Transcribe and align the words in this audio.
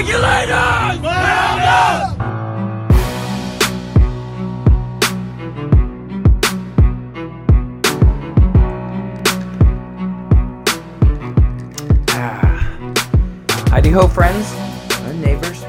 Regulators! 0.00 0.48
Round 0.48 1.04
ah. 1.04 2.14
up! 2.14 2.18
Heidi 13.68 13.90
ho, 13.90 14.08
friends 14.08 14.50
and 15.02 15.20
neighbors. 15.20 15.62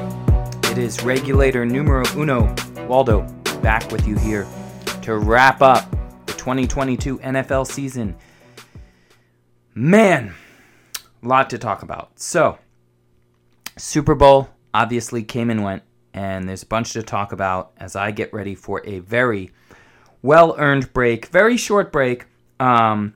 It 0.70 0.78
is 0.78 1.04
regulator 1.04 1.66
numero 1.66 2.04
uno, 2.16 2.54
Waldo, 2.88 3.26
back 3.60 3.92
with 3.92 4.08
you 4.08 4.16
here 4.16 4.46
to 5.02 5.18
wrap 5.18 5.60
up 5.60 5.90
the 6.24 6.32
2022 6.32 7.18
NFL 7.18 7.66
season. 7.66 8.16
Man, 9.74 10.32
a 11.22 11.28
lot 11.28 11.50
to 11.50 11.58
talk 11.58 11.82
about. 11.82 12.18
So, 12.18 12.56
Super 13.76 14.14
Bowl 14.14 14.50
obviously 14.74 15.22
came 15.22 15.50
and 15.50 15.62
went, 15.62 15.82
and 16.14 16.48
there's 16.48 16.62
a 16.62 16.66
bunch 16.66 16.92
to 16.92 17.02
talk 17.02 17.32
about 17.32 17.72
as 17.78 17.96
I 17.96 18.10
get 18.10 18.32
ready 18.32 18.54
for 18.54 18.82
a 18.86 19.00
very 19.00 19.50
well 20.22 20.54
earned 20.58 20.92
break, 20.92 21.26
very 21.26 21.56
short 21.56 21.90
break. 21.92 22.26
Um, 22.60 23.14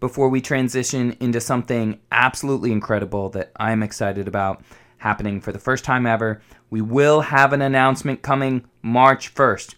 before 0.00 0.30
we 0.30 0.40
transition 0.40 1.16
into 1.20 1.40
something 1.40 2.00
absolutely 2.10 2.72
incredible 2.72 3.28
that 3.30 3.52
I'm 3.56 3.82
excited 3.82 4.26
about 4.26 4.62
happening 4.98 5.40
for 5.40 5.52
the 5.52 5.58
first 5.58 5.84
time 5.84 6.06
ever. 6.06 6.40
We 6.70 6.80
will 6.80 7.20
have 7.20 7.52
an 7.52 7.62
announcement 7.62 8.22
coming 8.22 8.64
March 8.82 9.34
1st. 9.34 9.74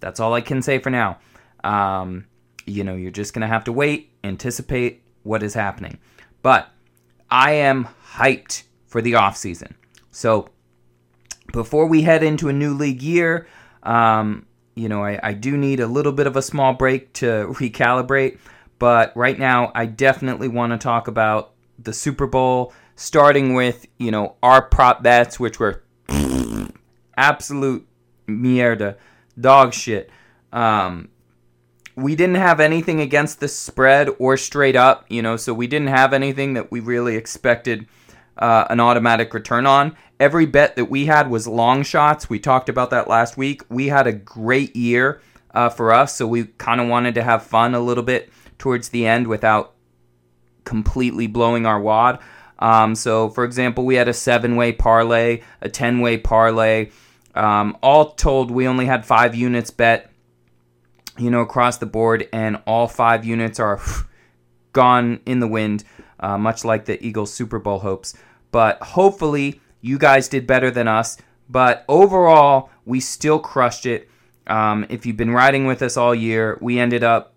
That's 0.00 0.20
all 0.20 0.34
I 0.34 0.42
can 0.42 0.62
say 0.62 0.78
for 0.78 0.90
now. 0.90 1.18
Um, 1.64 2.26
you 2.66 2.84
know, 2.84 2.94
you're 2.94 3.10
just 3.10 3.32
going 3.32 3.40
to 3.42 3.46
have 3.46 3.64
to 3.64 3.72
wait, 3.72 4.10
anticipate 4.22 5.02
what 5.22 5.42
is 5.42 5.54
happening. 5.54 5.98
But 6.42 6.68
I 7.30 7.52
am 7.52 7.88
hyped 8.12 8.64
for 8.88 9.00
the 9.00 9.14
off 9.14 9.36
season. 9.36 9.76
So 10.10 10.48
before 11.52 11.86
we 11.86 12.02
head 12.02 12.24
into 12.24 12.48
a 12.48 12.52
new 12.52 12.74
league 12.74 13.02
year, 13.02 13.46
um, 13.84 14.46
you 14.74 14.88
know, 14.88 15.04
I, 15.04 15.20
I 15.22 15.32
do 15.34 15.56
need 15.56 15.80
a 15.80 15.86
little 15.86 16.12
bit 16.12 16.26
of 16.26 16.36
a 16.36 16.42
small 16.42 16.72
break 16.72 17.12
to 17.14 17.26
recalibrate. 17.52 18.38
But 18.78 19.16
right 19.16 19.38
now, 19.38 19.72
I 19.74 19.86
definitely 19.86 20.48
want 20.48 20.72
to 20.72 20.78
talk 20.78 21.08
about 21.08 21.52
the 21.78 21.92
Super 21.92 22.26
Bowl, 22.26 22.72
starting 22.96 23.54
with, 23.54 23.86
you 23.98 24.10
know, 24.10 24.36
our 24.42 24.62
prop 24.62 25.02
bets, 25.02 25.38
which 25.38 25.58
were 25.58 25.82
absolute 27.16 27.86
mierda, 28.28 28.96
dog 29.40 29.74
shit. 29.74 30.10
Um, 30.52 31.08
we 31.96 32.14
didn't 32.14 32.36
have 32.36 32.60
anything 32.60 33.00
against 33.00 33.40
the 33.40 33.48
spread 33.48 34.08
or 34.20 34.36
straight 34.36 34.76
up, 34.76 35.04
you 35.08 35.22
know, 35.22 35.36
so 35.36 35.52
we 35.52 35.66
didn't 35.66 35.88
have 35.88 36.12
anything 36.12 36.54
that 36.54 36.70
we 36.70 36.78
really 36.78 37.16
expected 37.16 37.86
uh, 38.38 38.66
an 38.70 38.80
automatic 38.80 39.34
return 39.34 39.66
on. 39.66 39.96
Every 40.20 40.46
bet 40.46 40.76
that 40.76 40.86
we 40.86 41.06
had 41.06 41.30
was 41.30 41.46
long 41.46 41.82
shots. 41.82 42.28
We 42.28 42.38
talked 42.38 42.68
about 42.68 42.90
that 42.90 43.08
last 43.08 43.36
week. 43.36 43.62
We 43.68 43.88
had 43.88 44.06
a 44.06 44.12
great 44.12 44.74
year 44.74 45.20
uh, 45.52 45.68
for 45.68 45.92
us, 45.92 46.16
so 46.16 46.26
we 46.26 46.44
kind 46.44 46.80
of 46.80 46.88
wanted 46.88 47.14
to 47.14 47.22
have 47.22 47.42
fun 47.42 47.74
a 47.74 47.80
little 47.80 48.04
bit 48.04 48.30
towards 48.58 48.88
the 48.88 49.06
end 49.06 49.26
without 49.28 49.74
completely 50.64 51.26
blowing 51.26 51.66
our 51.66 51.80
wad. 51.80 52.18
Um, 52.58 52.94
so, 52.94 53.28
for 53.30 53.44
example, 53.44 53.84
we 53.84 53.94
had 53.94 54.08
a 54.08 54.12
seven 54.12 54.56
way 54.56 54.72
parlay, 54.72 55.42
a 55.60 55.68
10 55.68 56.00
way 56.00 56.18
parlay. 56.18 56.90
Um, 57.34 57.76
all 57.82 58.12
told, 58.12 58.50
we 58.50 58.66
only 58.66 58.86
had 58.86 59.06
five 59.06 59.34
units 59.34 59.70
bet, 59.70 60.10
you 61.16 61.30
know, 61.30 61.40
across 61.40 61.78
the 61.78 61.86
board, 61.86 62.28
and 62.32 62.60
all 62.66 62.88
five 62.88 63.24
units 63.24 63.60
are 63.60 63.80
gone 64.72 65.20
in 65.24 65.40
the 65.40 65.46
wind, 65.46 65.84
uh, 66.18 66.36
much 66.36 66.64
like 66.64 66.86
the 66.86 67.04
Eagles 67.04 67.32
Super 67.32 67.58
Bowl 67.58 67.78
hopes. 67.78 68.14
But 68.50 68.82
hopefully, 68.82 69.60
you 69.80 69.98
guys 69.98 70.28
did 70.28 70.46
better 70.46 70.70
than 70.70 70.88
us. 70.88 71.18
But 71.48 71.84
overall, 71.88 72.70
we 72.84 73.00
still 73.00 73.38
crushed 73.38 73.86
it. 73.86 74.08
Um, 74.46 74.86
if 74.88 75.06
you've 75.06 75.16
been 75.16 75.30
riding 75.30 75.66
with 75.66 75.82
us 75.82 75.96
all 75.96 76.14
year, 76.14 76.58
we 76.60 76.78
ended 76.78 77.04
up 77.04 77.34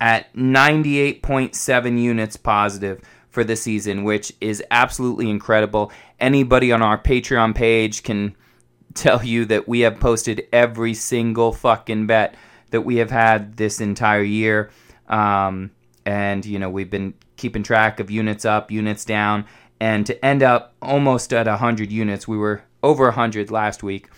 at 0.00 0.34
98.7 0.34 2.00
units 2.00 2.36
positive 2.36 3.00
for 3.30 3.44
the 3.44 3.56
season, 3.56 4.04
which 4.04 4.32
is 4.40 4.62
absolutely 4.70 5.30
incredible. 5.30 5.92
Anybody 6.20 6.72
on 6.72 6.82
our 6.82 6.98
Patreon 6.98 7.54
page 7.54 8.02
can 8.02 8.36
tell 8.94 9.24
you 9.24 9.44
that 9.46 9.66
we 9.68 9.80
have 9.80 10.00
posted 10.00 10.46
every 10.52 10.94
single 10.94 11.52
fucking 11.52 12.06
bet 12.06 12.34
that 12.70 12.82
we 12.82 12.96
have 12.96 13.10
had 13.10 13.56
this 13.56 13.80
entire 13.80 14.22
year. 14.22 14.70
Um, 15.08 15.70
and, 16.04 16.44
you 16.44 16.58
know, 16.58 16.68
we've 16.68 16.90
been 16.90 17.14
keeping 17.36 17.62
track 17.62 18.00
of 18.00 18.10
units 18.10 18.44
up, 18.44 18.70
units 18.70 19.04
down. 19.04 19.46
And 19.82 20.06
to 20.06 20.24
end 20.24 20.44
up 20.44 20.74
almost 20.80 21.32
at 21.32 21.48
100 21.48 21.90
units, 21.90 22.28
we 22.28 22.36
were 22.36 22.62
over 22.84 23.06
100 23.06 23.50
last 23.50 23.82
week. 23.82 24.08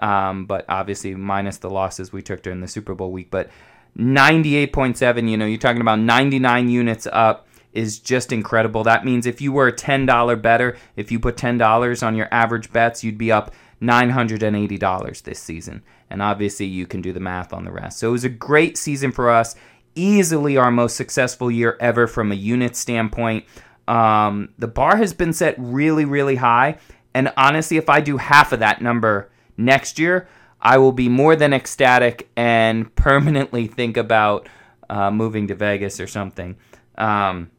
Um, 0.00 0.46
but 0.46 0.64
obviously, 0.68 1.14
minus 1.14 1.58
the 1.58 1.70
losses 1.70 2.12
we 2.12 2.22
took 2.22 2.42
during 2.42 2.60
the 2.60 2.66
Super 2.66 2.92
Bowl 2.92 3.12
week. 3.12 3.30
But 3.30 3.48
98.7, 3.96 5.30
you 5.30 5.36
know, 5.36 5.46
you're 5.46 5.58
talking 5.58 5.80
about 5.80 6.00
99 6.00 6.68
units 6.68 7.06
up 7.12 7.46
is 7.72 8.00
just 8.00 8.32
incredible. 8.32 8.82
That 8.82 9.04
means 9.04 9.24
if 9.24 9.40
you 9.40 9.52
were 9.52 9.68
a 9.68 9.72
$10 9.72 10.42
better, 10.42 10.76
if 10.96 11.12
you 11.12 11.20
put 11.20 11.36
$10 11.36 12.04
on 12.04 12.16
your 12.16 12.26
average 12.32 12.72
bets, 12.72 13.04
you'd 13.04 13.16
be 13.16 13.30
up 13.30 13.54
$980 13.80 15.22
this 15.22 15.38
season. 15.38 15.84
And 16.10 16.20
obviously, 16.20 16.66
you 16.66 16.88
can 16.88 17.00
do 17.00 17.12
the 17.12 17.20
math 17.20 17.52
on 17.52 17.64
the 17.64 17.70
rest. 17.70 18.00
So 18.00 18.08
it 18.08 18.12
was 18.12 18.24
a 18.24 18.28
great 18.28 18.76
season 18.76 19.12
for 19.12 19.30
us. 19.30 19.54
Easily 19.94 20.56
our 20.56 20.72
most 20.72 20.96
successful 20.96 21.48
year 21.48 21.76
ever 21.78 22.08
from 22.08 22.32
a 22.32 22.34
unit 22.34 22.74
standpoint. 22.74 23.44
Um, 23.88 24.50
the 24.58 24.68
bar 24.68 24.96
has 24.96 25.12
been 25.12 25.32
set 25.32 25.54
really, 25.58 26.04
really 26.04 26.36
high. 26.36 26.78
And 27.14 27.32
honestly, 27.36 27.76
if 27.76 27.88
I 27.88 28.00
do 28.00 28.16
half 28.16 28.52
of 28.52 28.60
that 28.60 28.80
number 28.80 29.30
next 29.56 29.98
year, 29.98 30.28
I 30.60 30.78
will 30.78 30.92
be 30.92 31.08
more 31.08 31.36
than 31.36 31.52
ecstatic 31.52 32.30
and 32.36 32.94
permanently 32.96 33.66
think 33.66 33.96
about 33.96 34.48
uh, 34.88 35.10
moving 35.10 35.48
to 35.48 35.54
Vegas 35.54 36.00
or 36.00 36.06
something. 36.06 36.56
Um, 36.96 37.50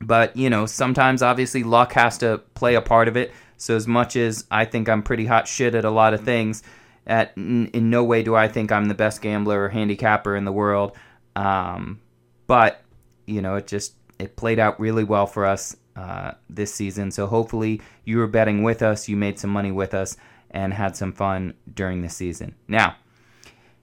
but, 0.00 0.36
you 0.36 0.50
know, 0.50 0.66
sometimes 0.66 1.22
obviously 1.22 1.62
luck 1.62 1.92
has 1.94 2.18
to 2.18 2.38
play 2.54 2.74
a 2.74 2.82
part 2.82 3.08
of 3.08 3.16
it. 3.16 3.32
So, 3.56 3.76
as 3.76 3.86
much 3.86 4.16
as 4.16 4.44
I 4.50 4.64
think 4.64 4.88
I'm 4.88 5.02
pretty 5.02 5.26
hot 5.26 5.48
shit 5.48 5.74
at 5.74 5.84
a 5.84 5.90
lot 5.90 6.12
of 6.12 6.22
things, 6.22 6.62
at 7.06 7.32
in, 7.36 7.68
in 7.68 7.88
no 7.88 8.02
way 8.02 8.22
do 8.22 8.34
I 8.34 8.48
think 8.48 8.72
I'm 8.72 8.86
the 8.86 8.94
best 8.94 9.22
gambler 9.22 9.64
or 9.64 9.68
handicapper 9.68 10.36
in 10.36 10.44
the 10.44 10.52
world. 10.52 10.96
Um, 11.36 12.00
but, 12.46 12.82
you 13.26 13.40
know, 13.40 13.54
it 13.54 13.66
just 13.66 13.94
it 14.18 14.36
played 14.36 14.58
out 14.58 14.78
really 14.80 15.04
well 15.04 15.26
for 15.26 15.44
us 15.44 15.76
uh, 15.96 16.32
this 16.48 16.74
season. 16.74 17.10
So, 17.10 17.26
hopefully, 17.26 17.80
you 18.04 18.18
were 18.18 18.26
betting 18.26 18.62
with 18.62 18.82
us, 18.82 19.08
you 19.08 19.16
made 19.16 19.38
some 19.38 19.50
money 19.50 19.72
with 19.72 19.94
us 19.94 20.16
and 20.50 20.72
had 20.72 20.96
some 20.96 21.12
fun 21.12 21.54
during 21.72 22.02
the 22.02 22.08
season. 22.08 22.54
Now, 22.68 22.96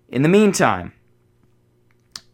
in 0.10 0.22
the 0.22 0.30
meantime, 0.30 0.94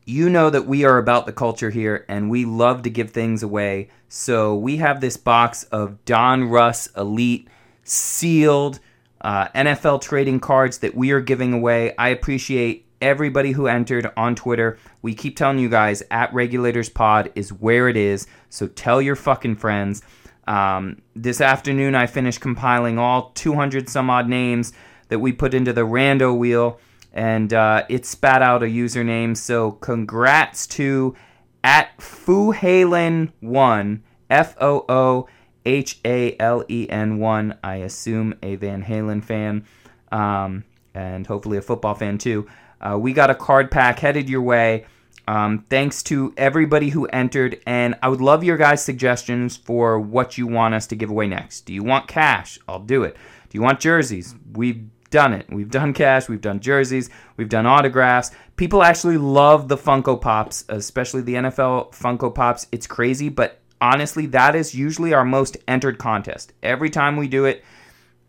you 0.05 0.29
know 0.29 0.49
that 0.49 0.65
we 0.65 0.85
are 0.85 0.97
about 0.97 1.25
the 1.25 1.33
culture 1.33 1.69
here 1.69 2.05
and 2.07 2.29
we 2.29 2.45
love 2.45 2.83
to 2.83 2.89
give 2.89 3.11
things 3.11 3.43
away. 3.43 3.89
So 4.07 4.55
we 4.55 4.77
have 4.77 5.01
this 5.01 5.17
box 5.17 5.63
of 5.65 5.97
Donruss 6.05 6.87
Elite 6.95 7.49
sealed 7.83 8.79
uh, 9.19 9.49
NFL 9.49 10.01
trading 10.01 10.39
cards 10.39 10.77
that 10.77 10.95
we 10.95 11.11
are 11.11 11.19
giving 11.19 11.51
away. 11.51 11.93
I 11.97 12.09
appreciate 12.09 12.86
everybody 13.01 13.51
who 13.51 13.67
entered 13.67 14.11
on 14.17 14.35
Twitter. 14.35 14.77
We 15.01 15.13
keep 15.13 15.35
telling 15.35 15.59
you 15.59 15.69
guys 15.69 16.03
at 16.11 16.33
Regulators 16.33 16.89
Pod 16.89 17.31
is 17.35 17.53
where 17.53 17.89
it 17.89 17.97
is. 17.97 18.27
So 18.49 18.67
tell 18.67 19.01
your 19.01 19.15
fucking 19.15 19.57
friends. 19.57 20.01
Um, 20.47 21.01
this 21.15 21.41
afternoon, 21.41 21.93
I 21.93 22.07
finished 22.07 22.39
compiling 22.39 22.97
all 22.97 23.31
200 23.31 23.89
some 23.89 24.09
odd 24.09 24.29
names 24.29 24.71
that 25.09 25.19
we 25.19 25.33
put 25.33 25.53
into 25.53 25.73
the 25.73 25.81
rando 25.81 26.37
wheel, 26.37 26.79
and 27.13 27.53
uh, 27.53 27.83
it 27.89 28.05
spat 28.05 28.41
out 28.41 28.63
a 28.63 28.67
username. 28.67 29.35
So, 29.35 29.71
congrats 29.71 30.65
to 30.67 31.15
at 31.63 31.97
Foohalen1, 31.97 34.01
F 34.29 34.55
O 34.61 34.85
O 34.87 35.27
H 35.65 35.99
A 36.05 36.37
L 36.39 36.63
E 36.69 36.87
N 36.89 37.19
1. 37.19 37.57
I 37.63 37.75
assume 37.75 38.35
a 38.41 38.55
Van 38.55 38.83
Halen 38.83 39.23
fan, 39.23 39.65
um, 40.11 40.63
and 40.93 41.27
hopefully 41.27 41.57
a 41.57 41.61
football 41.61 41.95
fan 41.95 42.17
too. 42.17 42.47
Uh, 42.81 42.97
we 42.97 43.13
got 43.13 43.29
a 43.29 43.35
card 43.35 43.71
pack 43.71 43.99
headed 43.99 44.29
your 44.29 44.41
way. 44.41 44.85
Um, 45.27 45.65
thanks 45.69 46.03
to 46.03 46.33
everybody 46.37 46.89
who 46.89 47.05
entered, 47.07 47.59
and 47.65 47.95
I 48.01 48.07
would 48.07 48.21
love 48.21 48.45
your 48.45 48.55
guys' 48.55 48.83
suggestions 48.83 49.57
for 49.57 49.99
what 49.99 50.37
you 50.37 50.47
want 50.47 50.73
us 50.73 50.87
to 50.87 50.95
give 50.95 51.09
away 51.09 51.27
next. 51.27 51.65
Do 51.65 51.73
you 51.73 51.83
want 51.83 52.07
cash? 52.07 52.57
I'll 52.67 52.79
do 52.79 53.03
it. 53.03 53.15
Do 53.49 53.57
you 53.57 53.61
want 53.61 53.81
jerseys? 53.81 54.35
We've 54.53 54.89
done 55.09 55.33
it. 55.33 55.45
We've 55.49 55.69
done 55.69 55.93
cash, 55.93 56.29
we've 56.29 56.41
done 56.41 56.59
jerseys, 56.59 57.09
we've 57.35 57.49
done 57.49 57.65
autographs. 57.65 58.31
People 58.55 58.83
actually 58.83 59.17
love 59.17 59.67
the 59.67 59.77
Funko 59.77 60.19
Pops, 60.19 60.65
especially 60.69 61.21
the 61.21 61.35
NFL 61.35 61.93
Funko 61.93 62.33
Pops. 62.33 62.67
It's 62.71 62.87
crazy, 62.87 63.29
but 63.29 63.59
honestly, 63.79 64.25
that 64.27 64.55
is 64.55 64.75
usually 64.75 65.13
our 65.13 65.25
most 65.25 65.57
entered 65.67 65.97
contest. 65.97 66.53
Every 66.63 66.89
time 66.89 67.17
we 67.17 67.27
do 67.27 67.45
it, 67.45 67.63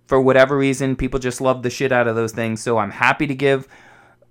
for 0.07 0.21
whatever 0.21 0.57
reason, 0.57 0.97
people 0.97 1.21
just 1.21 1.41
love 1.41 1.63
the 1.63 1.71
shit 1.71 1.93
out 1.93 2.09
of 2.09 2.17
those 2.17 2.33
things. 2.33 2.63
So 2.63 2.79
I'm 2.79 2.91
happy 2.91 3.27
to 3.27 3.35
give 3.35 3.69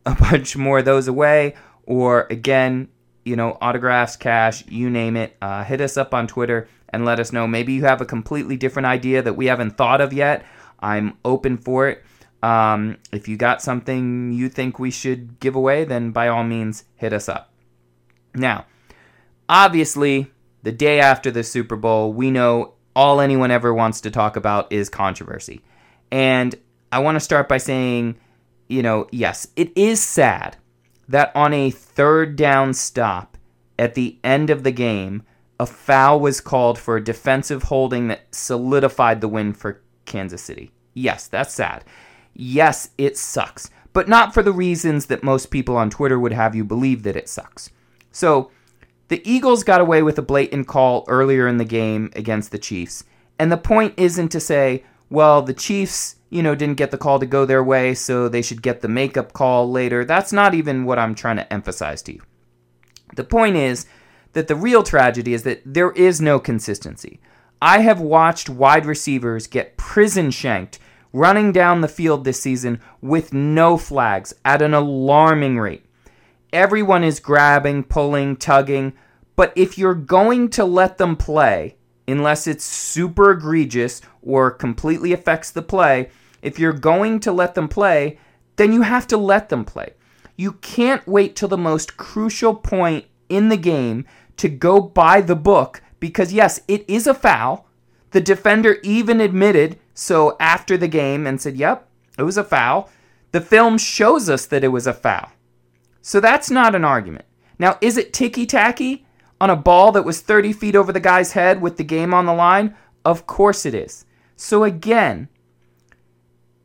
a 0.08 0.16
bunch 0.16 0.56
more 0.56 0.80
of 0.80 0.86
those 0.86 1.08
away 1.08 1.54
or 1.86 2.28
again, 2.30 2.88
you 3.26 3.36
know, 3.36 3.58
autographs, 3.62 4.16
cash, 4.16 4.66
you 4.68 4.90
name 4.90 5.18
it. 5.18 5.36
Uh, 5.42 5.64
hit 5.64 5.82
us 5.82 5.98
up 5.98 6.14
on 6.14 6.28
Twitter 6.28 6.68
and 6.90 7.06
let 7.06 7.20
us 7.20 7.34
know. 7.34 7.46
Maybe 7.46 7.74
you 7.74 7.84
have 7.84 8.02
a 8.02 8.06
completely 8.06 8.56
different 8.56 8.86
idea 8.86 9.22
that 9.22 9.36
we 9.36 9.48
haven't 9.48 9.78
thought 9.78 10.00
of 10.00 10.14
yet. 10.14 10.46
I'm 10.80 11.18
open 11.26 11.58
for 11.58 11.90
it. 11.90 12.04
Um, 12.42 12.98
if 13.12 13.28
you 13.28 13.36
got 13.36 13.62
something 13.62 14.32
you 14.32 14.48
think 14.48 14.80
we 14.80 14.92
should 14.92 15.40
give 15.40 15.56
away, 15.56 15.84
then 15.84 16.12
by 16.12 16.30
all 16.30 16.44
means, 16.44 16.86
hit 16.96 17.12
us 17.12 17.28
up. 17.28 17.52
Now, 18.34 18.66
obviously, 19.50 20.32
the 20.64 20.72
day 20.72 21.00
after 21.00 21.32
the 21.32 21.44
Super 21.44 21.76
Bowl, 21.76 22.14
we 22.14 22.32
know 22.32 22.76
all 22.96 23.20
anyone 23.20 23.52
ever 23.52 23.74
wants 23.74 24.02
to 24.02 24.12
talk 24.12 24.36
about 24.36 24.72
is 24.72 24.88
controversy. 24.88 25.62
And 26.12 26.56
I 26.92 27.00
want 27.00 27.16
to 27.16 27.20
start 27.20 27.50
by 27.50 27.58
saying, 27.58 28.18
you 28.68 28.84
know, 28.84 29.08
yes, 29.12 29.48
it 29.56 29.72
is 29.78 30.02
sad 30.02 30.58
that 31.08 31.32
on 31.36 31.54
a 31.54 31.72
third 31.72 32.36
down 32.36 32.74
stop 32.74 33.38
at 33.80 33.96
the 33.96 34.18
end 34.24 34.50
of 34.50 34.64
the 34.64 34.72
game, 34.72 35.24
a 35.60 35.66
foul 35.66 36.20
was 36.20 36.42
called 36.42 36.78
for 36.78 36.98
a 36.98 37.04
defensive 37.04 37.64
holding 37.64 38.08
that 38.10 38.34
solidified 38.34 39.22
the 39.22 39.28
win 39.28 39.54
for 39.54 39.82
Kansas 40.06 40.42
City. 40.42 40.72
Yes, 40.94 41.28
that's 41.28 41.54
sad. 41.54 41.84
Yes, 42.34 42.90
it 42.98 43.18
sucks, 43.18 43.70
but 43.94 44.08
not 44.08 44.34
for 44.34 44.44
the 44.44 44.52
reasons 44.52 45.08
that 45.08 45.24
most 45.24 45.48
people 45.48 45.76
on 45.76 45.90
Twitter 45.90 46.20
would 46.20 46.34
have 46.34 46.56
you 46.56 46.64
believe 46.64 47.04
that 47.04 47.16
it 47.16 47.30
sucks. 47.30 47.72
So, 48.12 48.52
the 49.08 49.22
Eagles 49.30 49.64
got 49.64 49.80
away 49.80 50.04
with 50.04 50.20
a 50.20 50.24
blatant 50.24 50.68
call 50.68 51.06
earlier 51.08 51.48
in 51.48 51.58
the 51.58 51.66
game 51.66 52.12
against 52.14 52.52
the 52.52 52.58
Chiefs. 52.58 53.06
And 53.40 53.52
the 53.52 53.58
point 53.58 53.94
isn't 53.96 54.30
to 54.30 54.40
say, 54.40 54.84
well, 55.10 55.42
the 55.42 55.54
Chiefs, 55.54 56.17
you 56.30 56.44
know, 56.44 56.56
didn't 56.56 56.78
get 56.78 56.92
the 56.92 56.98
call 56.98 57.20
to 57.20 57.26
go 57.26 57.46
their 57.46 57.64
way, 57.64 57.94
so 57.94 58.28
they 58.28 58.42
should 58.42 58.62
get 58.62 58.82
the 58.82 58.88
makeup 58.88 59.34
call 59.34 59.70
later. 59.70 60.04
That's 60.04 60.34
not 60.34 60.54
even 60.54 60.86
what 60.86 61.00
I'm 61.00 61.16
trying 61.16 61.38
to 61.38 61.54
emphasize 61.54 62.02
to 62.04 62.14
you. 62.14 62.22
The 63.16 63.24
point 63.24 63.56
is 63.56 63.86
that 64.34 64.48
the 64.48 64.56
real 64.56 64.84
tragedy 64.84 65.34
is 65.34 65.44
that 65.44 65.62
there 65.66 65.92
is 65.92 66.20
no 66.20 66.40
consistency. 66.40 67.20
I 67.62 67.80
have 67.80 68.00
watched 68.00 68.50
wide 68.50 68.86
receivers 68.86 69.48
get 69.48 69.78
prison 69.78 70.30
shanked 70.32 70.80
running 71.14 71.52
down 71.52 71.82
the 71.82 71.88
field 71.88 72.24
this 72.24 72.40
season 72.40 72.82
with 73.02 73.34
no 73.34 73.78
flags 73.78 74.34
at 74.46 74.62
an 74.62 74.74
alarming 74.74 75.58
rate. 75.58 75.86
Everyone 76.54 77.04
is 77.04 77.20
grabbing, 77.20 77.84
pulling, 77.84 78.36
tugging, 78.36 78.94
but 79.36 79.54
if 79.56 79.78
you're 79.78 79.96
going 79.96 80.50
to 80.50 80.66
let 80.66 80.98
them 80.98 81.16
play, 81.16 81.77
unless 82.08 82.48
it's 82.48 82.64
super 82.64 83.32
egregious 83.32 84.02
or 84.22 84.52
completely 84.52 85.14
affects 85.14 85.52
the 85.52 85.62
play, 85.62 86.10
if 86.42 86.60
you're 86.60 86.74
going 86.74 87.20
to 87.22 87.32
let 87.32 87.56
them 87.56 87.68
play, 87.68 88.18
then 88.56 88.72
you 88.72 88.82
have 88.84 89.08
to 89.08 89.18
let 89.18 89.50
them 89.50 89.66
play. 89.66 89.94
You 90.36 90.54
can't 90.54 91.08
wait 91.08 91.36
till 91.36 91.50
the 91.50 91.58
most 91.58 91.98
crucial 91.98 92.54
point 92.56 93.06
in 93.30 93.50
the 93.50 93.58
game 93.58 94.06
to 94.38 94.50
go 94.50 94.80
by 94.80 95.22
the 95.22 95.36
book 95.36 95.82
because, 96.00 96.32
yes, 96.32 96.62
it 96.68 96.86
is 96.88 97.08
a 97.08 97.14
foul. 97.14 97.68
The 98.12 98.22
defender 98.22 98.78
even 98.84 99.20
admitted 99.20 99.80
so 99.94 100.38
after 100.40 100.78
the 100.78 100.88
game 100.88 101.26
and 101.26 101.42
said, 101.42 101.58
yep, 101.58 101.90
it 102.18 102.24
was 102.24 102.38
a 102.38 102.44
foul. 102.44 102.90
The 103.32 103.42
film 103.42 103.78
shows 103.78 104.30
us 104.30 104.46
that 104.46 104.64
it 104.64 104.70
was 104.70 104.88
a 104.88 104.94
foul. 104.94 105.32
So 106.02 106.20
that's 106.20 106.50
not 106.52 106.76
an 106.76 106.86
argument. 106.86 107.26
Now, 107.60 107.78
is 107.82 107.98
it 107.98 108.14
ticky 108.14 108.46
tacky 108.46 109.07
on 109.40 109.50
a 109.50 109.56
ball 109.56 109.92
that 109.92 110.06
was 110.06 110.22
30 110.22 110.54
feet 110.54 110.76
over 110.76 110.92
the 110.92 111.00
guy's 111.00 111.34
head 111.34 111.62
with 111.62 111.78
the 111.78 111.84
game 111.84 112.14
on 112.14 112.26
the 112.26 112.34
line? 112.34 112.76
Of 113.06 113.28
course 113.28 113.66
it 113.66 113.74
is. 113.74 114.06
So 114.36 114.64
again, 114.64 115.30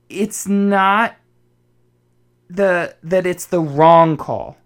it's 0.08 0.46
not 0.46 1.16
the 2.48 2.94
that 3.02 3.26
it's 3.26 3.46
the 3.46 3.60
wrong 3.60 4.16
call 4.16 4.58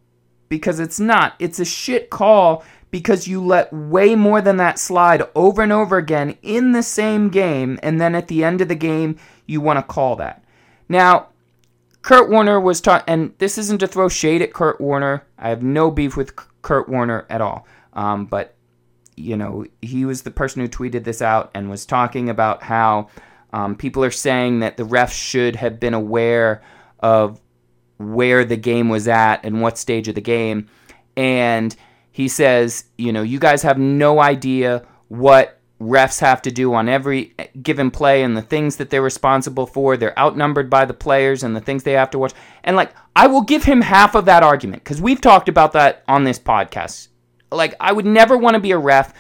because 0.49 0.81
it's 0.81 0.99
not. 0.99 1.35
It's 1.39 1.59
a 1.59 1.65
shit 1.65 2.11
call 2.11 2.65
because 2.91 3.29
you 3.29 3.45
let 3.45 3.73
way 3.73 4.15
more 4.15 4.41
than 4.41 4.57
that 4.57 4.79
slide 4.79 5.23
over 5.35 5.63
and 5.63 5.73
over 5.73 5.97
again 5.97 6.37
in 6.43 6.73
the 6.73 6.83
same 6.83 7.29
game, 7.29 7.79
and 7.83 8.01
then 8.01 8.15
at 8.15 8.29
the 8.29 8.45
end 8.45 8.61
of 8.61 8.69
the 8.69 8.75
game, 8.75 9.17
you 9.47 9.61
want 9.61 9.79
to 9.79 9.83
call 9.83 10.17
that. 10.17 10.43
Now, 10.89 11.29
Kurt 12.03 12.31
Warner 12.31 12.61
was 12.61 12.81
taught, 12.81 13.05
and 13.07 13.35
this 13.39 13.59
isn't 13.59 13.79
to 13.79 13.89
throw 13.89 14.09
shade 14.09 14.41
at 14.41 14.53
Kurt 14.53 14.81
Warner. 14.81 15.25
I 15.39 15.49
have 15.49 15.63
no 15.63 15.91
beef 15.91 16.17
with 16.17 16.37
Kurt 16.63 16.89
Warner 16.89 17.27
at 17.29 17.41
all. 17.41 17.67
Um, 17.97 18.27
but, 18.27 18.55
you 19.17 19.37
know, 19.37 19.65
he 19.83 20.05
was 20.05 20.23
the 20.23 20.31
person 20.31 20.63
who 20.63 20.69
tweeted 20.69 21.03
this 21.03 21.21
out 21.21 21.51
and 21.55 21.69
was 21.69 21.85
talking 21.85 22.29
about 22.29 22.63
how 22.63 23.09
um, 23.53 23.75
people 23.75 24.05
are 24.05 24.11
saying 24.11 24.61
that 24.61 24.77
the 24.77 24.85
refs 24.85 25.13
should 25.13 25.57
have 25.57 25.81
been 25.81 25.95
aware 25.95 26.63
of 27.01 27.41
where 27.99 28.45
the 28.45 28.57
game 28.57 28.91
was 28.91 29.09
at 29.09 29.45
and 29.45 29.63
what 29.63 29.79
stage 29.79 30.07
of 30.07 30.15
the 30.15 30.21
game. 30.21 30.69
And 31.17 31.75
he 32.13 32.29
says, 32.29 32.85
you 32.99 33.13
know, 33.13 33.23
you 33.23 33.39
guys 33.39 33.63
have 33.63 33.79
no 33.79 34.21
idea 34.21 34.87
what 35.09 35.59
refs 35.81 36.21
have 36.21 36.41
to 36.43 36.51
do 36.51 36.73
on 36.75 36.89
every 36.89 37.35
given 37.63 37.91
play 37.91 38.23
and 38.23 38.37
the 38.37 38.43
things 38.43 38.77
that 38.77 38.91
they're 38.91 39.03
responsible 39.03 39.67
for. 39.67 39.97
They're 39.97 40.19
outnumbered 40.19 40.69
by 40.69 40.85
the 40.85 40.95
players 40.95 41.43
and 41.43 41.57
the 41.57 41.61
things 41.61 41.83
they 41.83 41.93
have 41.93 42.11
to 42.11 42.19
watch. 42.19 42.33
And 42.65 42.77
like, 42.77 42.93
I 43.15 43.27
will 43.27 43.43
give 43.43 43.65
him 43.65 43.81
half 43.81 44.15
of 44.15 44.27
that 44.27 44.43
argument 44.43 44.85
because 44.85 45.01
we've 45.01 45.21
talked 45.21 45.49
about 45.49 45.73
that 45.73 46.05
on 46.09 46.25
this 46.25 46.39
podcast. 46.39 47.09
Like, 47.51 47.75
I 47.81 47.93
would 47.93 48.07
never 48.07 48.37
want 48.37 48.55
to 48.55 48.61
be 48.61 48.73
a 48.73 48.79
ref 48.79 49.13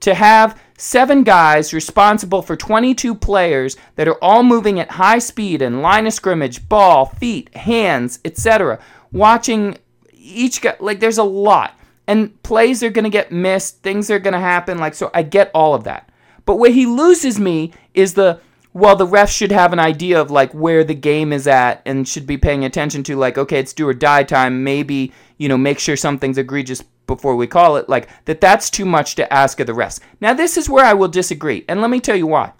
to 0.00 0.14
have 0.14 0.60
seven 0.76 1.22
guys 1.22 1.72
responsible 1.72 2.42
for 2.42 2.56
22 2.56 3.14
players 3.14 3.76
that 3.96 4.08
are 4.08 4.22
all 4.22 4.42
moving 4.42 4.80
at 4.80 4.92
high 4.92 5.18
speed 5.18 5.62
and 5.62 5.82
line 5.82 6.06
of 6.06 6.12
scrimmage, 6.12 6.68
ball, 6.68 7.06
feet, 7.06 7.54
hands, 7.56 8.18
etc. 8.24 8.78
Watching 9.12 9.78
each 10.12 10.60
guy, 10.60 10.76
like, 10.80 11.00
there's 11.00 11.18
a 11.18 11.24
lot 11.24 11.78
and 12.06 12.42
plays 12.42 12.82
are 12.82 12.90
going 12.90 13.04
to 13.04 13.10
get 13.10 13.32
missed, 13.32 13.82
things 13.82 14.10
are 14.10 14.18
going 14.18 14.34
to 14.34 14.40
happen. 14.40 14.78
Like, 14.78 14.94
so 14.94 15.10
I 15.14 15.22
get 15.22 15.50
all 15.54 15.74
of 15.74 15.84
that. 15.84 16.10
But 16.44 16.56
where 16.56 16.70
he 16.70 16.86
loses 16.86 17.40
me 17.40 17.72
is 17.94 18.14
the, 18.14 18.40
well, 18.74 18.96
the 18.96 19.06
refs 19.06 19.34
should 19.34 19.52
have 19.52 19.72
an 19.72 19.78
idea 19.78 20.20
of 20.20 20.30
like 20.30 20.52
where 20.52 20.84
the 20.84 20.94
game 20.94 21.32
is 21.32 21.46
at 21.46 21.80
and 21.86 22.06
should 22.06 22.26
be 22.26 22.36
paying 22.36 22.64
attention 22.64 23.02
to, 23.04 23.16
like, 23.16 23.38
okay, 23.38 23.58
it's 23.58 23.72
do 23.72 23.88
or 23.88 23.94
die 23.94 24.24
time. 24.24 24.64
Maybe, 24.64 25.12
you 25.38 25.48
know, 25.48 25.56
make 25.56 25.78
sure 25.78 25.96
something's 25.96 26.38
egregious 26.38 26.82
before 27.06 27.36
we 27.36 27.46
call 27.46 27.76
it. 27.76 27.88
Like, 27.88 28.08
that 28.24 28.40
that's 28.40 28.70
too 28.70 28.84
much 28.84 29.14
to 29.16 29.32
ask 29.32 29.60
of 29.60 29.66
the 29.66 29.72
refs. 29.72 30.00
Now, 30.20 30.34
this 30.34 30.56
is 30.56 30.68
where 30.68 30.84
I 30.84 30.94
will 30.94 31.08
disagree. 31.08 31.64
And 31.68 31.80
let 31.80 31.90
me 31.90 32.00
tell 32.00 32.16
you 32.16 32.26
why. 32.26 32.52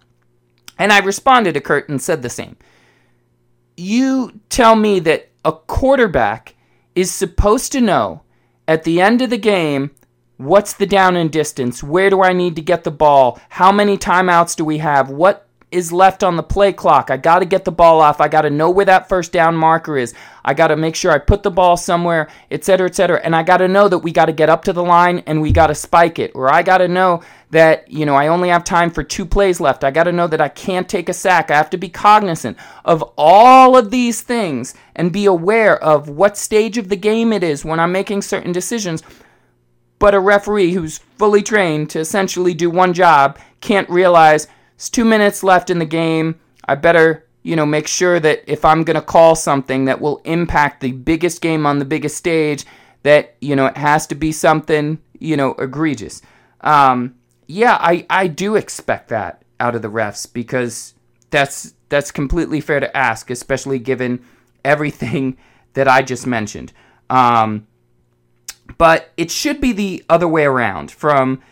And 0.78 0.92
I 0.92 0.98
responded 0.98 1.54
to 1.54 1.60
Kurt 1.60 1.88
and 1.88 2.02
said 2.02 2.22
the 2.22 2.30
same. 2.30 2.56
You 3.76 4.40
tell 4.48 4.76
me 4.76 5.00
that 5.00 5.30
a 5.44 5.52
quarterback 5.52 6.54
is 6.94 7.10
supposed 7.10 7.72
to 7.72 7.80
know 7.80 8.22
at 8.66 8.84
the 8.84 9.00
end 9.00 9.20
of 9.22 9.30
the 9.30 9.38
game, 9.38 9.90
what's 10.36 10.72
the 10.72 10.86
down 10.86 11.16
and 11.16 11.30
distance? 11.30 11.82
Where 11.82 12.10
do 12.10 12.22
I 12.22 12.32
need 12.32 12.56
to 12.56 12.62
get 12.62 12.84
the 12.84 12.90
ball? 12.90 13.40
How 13.48 13.70
many 13.72 13.98
timeouts 13.98 14.56
do 14.56 14.64
we 14.64 14.78
have? 14.78 15.10
What 15.10 15.43
is 15.74 15.92
left 15.92 16.22
on 16.22 16.36
the 16.36 16.42
play 16.42 16.72
clock? 16.72 17.10
I 17.10 17.16
got 17.16 17.40
to 17.40 17.44
get 17.44 17.64
the 17.64 17.72
ball 17.72 18.00
off. 18.00 18.20
I 18.20 18.28
got 18.28 18.42
to 18.42 18.50
know 18.50 18.70
where 18.70 18.84
that 18.86 19.08
first 19.08 19.32
down 19.32 19.56
marker 19.56 19.98
is. 19.98 20.14
I 20.44 20.54
got 20.54 20.68
to 20.68 20.76
make 20.76 20.94
sure 20.94 21.10
I 21.10 21.18
put 21.18 21.42
the 21.42 21.50
ball 21.50 21.76
somewhere, 21.76 22.28
etc., 22.50 22.86
etc. 22.86 23.20
And 23.24 23.34
I 23.34 23.42
got 23.42 23.58
to 23.58 23.68
know 23.68 23.88
that 23.88 23.98
we 23.98 24.12
got 24.12 24.26
to 24.26 24.32
get 24.32 24.48
up 24.48 24.64
to 24.64 24.72
the 24.72 24.84
line 24.84 25.24
and 25.26 25.42
we 25.42 25.50
got 25.52 25.66
to 25.66 25.74
spike 25.74 26.18
it. 26.18 26.32
Or 26.34 26.52
I 26.52 26.62
got 26.62 26.78
to 26.78 26.88
know 26.88 27.22
that, 27.50 27.90
you 27.90 28.06
know, 28.06 28.14
I 28.14 28.28
only 28.28 28.48
have 28.50 28.64
time 28.64 28.90
for 28.90 29.02
two 29.02 29.26
plays 29.26 29.60
left. 29.60 29.84
I 29.84 29.90
got 29.90 30.04
to 30.04 30.12
know 30.12 30.26
that 30.28 30.40
I 30.40 30.48
can't 30.48 30.88
take 30.88 31.08
a 31.08 31.12
sack. 31.12 31.50
I 31.50 31.56
have 31.56 31.70
to 31.70 31.76
be 31.76 31.88
cognizant 31.88 32.56
of 32.84 33.02
all 33.18 33.76
of 33.76 33.90
these 33.90 34.22
things 34.22 34.74
and 34.94 35.12
be 35.12 35.26
aware 35.26 35.82
of 35.82 36.08
what 36.08 36.38
stage 36.38 36.78
of 36.78 36.88
the 36.88 36.96
game 36.96 37.32
it 37.32 37.42
is 37.42 37.64
when 37.64 37.80
I'm 37.80 37.92
making 37.92 38.22
certain 38.22 38.52
decisions. 38.52 39.02
But 39.98 40.14
a 40.14 40.20
referee 40.20 40.72
who's 40.72 40.98
fully 40.98 41.42
trained 41.42 41.90
to 41.90 42.00
essentially 42.00 42.54
do 42.54 42.70
one 42.70 42.92
job 42.92 43.38
can't 43.60 43.88
realize 43.88 44.46
it's 44.74 44.88
two 44.88 45.04
minutes 45.04 45.42
left 45.42 45.70
in 45.70 45.78
the 45.78 45.84
game. 45.84 46.40
I 46.66 46.74
better, 46.74 47.26
you 47.42 47.56
know, 47.56 47.66
make 47.66 47.86
sure 47.86 48.18
that 48.20 48.42
if 48.46 48.64
I'm 48.64 48.84
going 48.84 48.96
to 48.96 49.02
call 49.02 49.34
something 49.34 49.84
that 49.86 50.00
will 50.00 50.18
impact 50.24 50.80
the 50.80 50.92
biggest 50.92 51.40
game 51.40 51.66
on 51.66 51.78
the 51.78 51.84
biggest 51.84 52.16
stage, 52.16 52.64
that, 53.02 53.36
you 53.40 53.54
know, 53.54 53.66
it 53.66 53.76
has 53.76 54.06
to 54.08 54.14
be 54.14 54.32
something, 54.32 54.98
you 55.18 55.36
know, 55.36 55.54
egregious. 55.54 56.22
Um, 56.62 57.16
yeah, 57.46 57.76
I, 57.80 58.06
I 58.08 58.26
do 58.26 58.56
expect 58.56 59.08
that 59.08 59.42
out 59.60 59.74
of 59.74 59.82
the 59.82 59.90
refs 59.90 60.30
because 60.30 60.94
that's 61.30 61.74
that's 61.88 62.10
completely 62.10 62.60
fair 62.60 62.80
to 62.80 62.96
ask, 62.96 63.30
especially 63.30 63.78
given 63.78 64.24
everything 64.64 65.36
that 65.74 65.88
I 65.88 66.02
just 66.02 66.26
mentioned. 66.26 66.72
Um, 67.10 67.66
but 68.78 69.12
it 69.16 69.30
should 69.30 69.60
be 69.60 69.72
the 69.72 70.04
other 70.08 70.26
way 70.26 70.44
around 70.44 70.90
from 70.90 71.42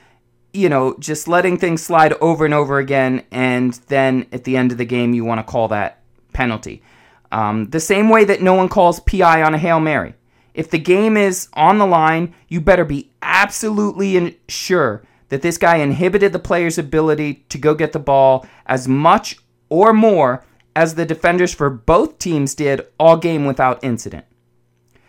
you 0.52 0.68
know, 0.68 0.96
just 0.98 1.28
letting 1.28 1.56
things 1.56 1.82
slide 1.82 2.12
over 2.14 2.44
and 2.44 2.54
over 2.54 2.78
again, 2.78 3.24
and 3.30 3.72
then 3.88 4.26
at 4.32 4.44
the 4.44 4.56
end 4.56 4.72
of 4.72 4.78
the 4.78 4.84
game, 4.84 5.14
you 5.14 5.24
want 5.24 5.38
to 5.38 5.50
call 5.50 5.68
that 5.68 6.02
penalty. 6.32 6.82
Um, 7.30 7.70
the 7.70 7.80
same 7.80 8.10
way 8.10 8.24
that 8.24 8.42
no 8.42 8.54
one 8.54 8.68
calls 8.68 9.00
PI 9.00 9.42
on 9.42 9.54
a 9.54 9.58
Hail 9.58 9.80
Mary. 9.80 10.14
If 10.54 10.70
the 10.70 10.78
game 10.78 11.16
is 11.16 11.48
on 11.54 11.78
the 11.78 11.86
line, 11.86 12.34
you 12.48 12.60
better 12.60 12.84
be 12.84 13.10
absolutely 13.22 14.38
sure 14.48 15.02
that 15.30 15.40
this 15.40 15.56
guy 15.56 15.76
inhibited 15.76 16.34
the 16.34 16.38
player's 16.38 16.76
ability 16.76 17.44
to 17.48 17.56
go 17.56 17.74
get 17.74 17.92
the 17.92 17.98
ball 17.98 18.46
as 18.66 18.86
much 18.86 19.38
or 19.70 19.94
more 19.94 20.44
as 20.76 20.94
the 20.94 21.06
defenders 21.06 21.54
for 21.54 21.70
both 21.70 22.18
teams 22.18 22.54
did 22.54 22.86
all 23.00 23.16
game 23.16 23.46
without 23.46 23.82
incident. 23.82 24.26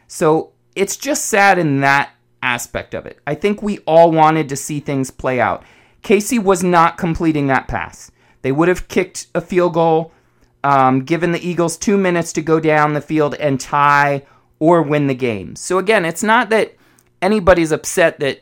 So 0.07 0.53
it's 0.75 0.95
just 0.95 1.25
sad 1.25 1.59
in 1.59 1.81
that 1.81 2.12
aspect 2.43 2.93
of 2.93 3.07
it. 3.07 3.19
I 3.25 3.33
think 3.33 3.63
we 3.63 3.79
all 3.79 4.11
wanted 4.11 4.49
to 4.49 4.55
see 4.55 4.79
things 4.79 5.09
play 5.09 5.39
out. 5.39 5.63
KC 6.03 6.43
was 6.43 6.61
not 6.61 6.97
completing 6.97 7.47
that 7.47 7.67
pass. 7.67 8.11
They 8.43 8.51
would 8.51 8.67
have 8.67 8.89
kicked 8.89 9.27
a 9.33 9.41
field 9.41 9.73
goal, 9.73 10.11
um, 10.63 11.05
given 11.05 11.31
the 11.31 11.47
Eagles 11.47 11.77
two 11.77 11.97
minutes 11.97 12.33
to 12.33 12.41
go 12.41 12.59
down 12.59 12.93
the 12.93 13.01
field 13.01 13.33
and 13.35 13.59
tie 13.59 14.23
or 14.59 14.81
win 14.81 15.07
the 15.07 15.15
game. 15.15 15.55
So 15.55 15.77
again, 15.77 16.05
it's 16.05 16.23
not 16.23 16.49
that 16.49 16.75
anybody's 17.21 17.71
upset 17.71 18.19
that, 18.19 18.41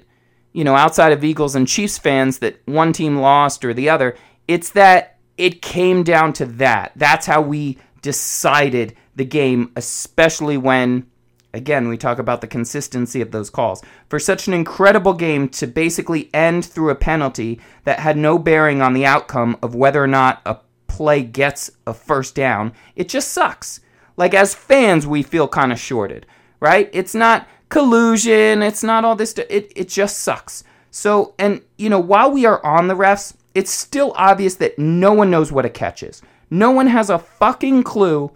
you 0.51 0.63
know, 0.63 0.75
outside 0.75 1.13
of 1.13 1.24
Eagles 1.24 1.55
and 1.55 1.67
Chiefs 1.67 2.00
fans, 2.00 2.39
that 2.39 2.60
one 2.65 2.93
team 2.93 3.17
lost 3.17 3.63
or 3.63 3.74
the 3.74 3.89
other. 3.89 4.17
It's 4.48 4.72
that 4.72 5.17
it 5.38 5.62
came 5.62 6.03
down 6.03 6.34
to 6.34 6.46
that. 6.48 6.91
That's 6.96 7.27
how 7.27 7.41
we 7.41 7.77
decided 8.01 8.96
the 9.15 9.25
game, 9.25 9.72
especially 9.75 10.58
when, 10.58 11.08
again, 11.53 11.88
we 11.88 11.98
talk 11.98 12.20
about 12.20 12.41
the 12.41 12.48
consistency 12.48 13.22
of 13.22 13.31
those 13.31 13.50
calls. 13.50 13.81
For 14.10 14.20
such 14.20 14.48
an 14.48 14.53
incredible 14.53 15.13
game 15.13 15.50
to 15.50 15.67
basically 15.67 16.29
end 16.34 16.65
through 16.65 16.89
a 16.89 16.96
penalty 16.96 17.60
that 17.84 18.00
had 18.00 18.17
no 18.17 18.38
bearing 18.38 18.81
on 18.81 18.93
the 18.93 19.05
outcome 19.05 19.58
of 19.62 19.75
whether 19.75 20.03
or 20.03 20.08
not 20.08 20.41
a 20.46 20.58
play 20.88 21.24
gets 21.24 21.72
a 21.88 21.93
first 21.93 22.36
down, 22.36 22.74
it 22.96 23.10
just 23.10 23.29
sucks. 23.29 23.79
Like, 24.17 24.34
as 24.34 24.53
fans, 24.53 25.08
we 25.08 25.24
feel 25.24 25.48
kind 25.48 25.72
of 25.72 25.79
shorted, 25.79 26.25
right? 26.60 26.89
It's 26.93 27.15
not 27.15 27.48
collusion, 27.70 28.62
it's 28.62 28.84
not 28.84 29.05
all 29.05 29.15
this, 29.15 29.34
it, 29.34 29.72
it 29.75 29.88
just 29.88 30.20
sucks. 30.20 30.63
So, 30.91 31.34
and, 31.39 31.62
you 31.77 31.89
know, 31.89 32.00
while 32.00 32.31
we 32.31 32.46
are 32.46 32.63
on 32.65 32.88
the 32.88 32.96
refs, 32.96 33.34
it's 33.55 33.72
still 33.72 34.13
obvious 34.15 34.55
that 34.55 34.77
no 34.77 35.13
one 35.13 35.31
knows 35.31 35.51
what 35.51 35.65
a 35.65 35.70
catch 35.70 36.03
is. 36.03 36.22
No 36.50 36.72
one 36.72 36.88
has 36.88 37.10
a 37.10 37.20
fucking 37.20 37.84
clue 37.84 38.31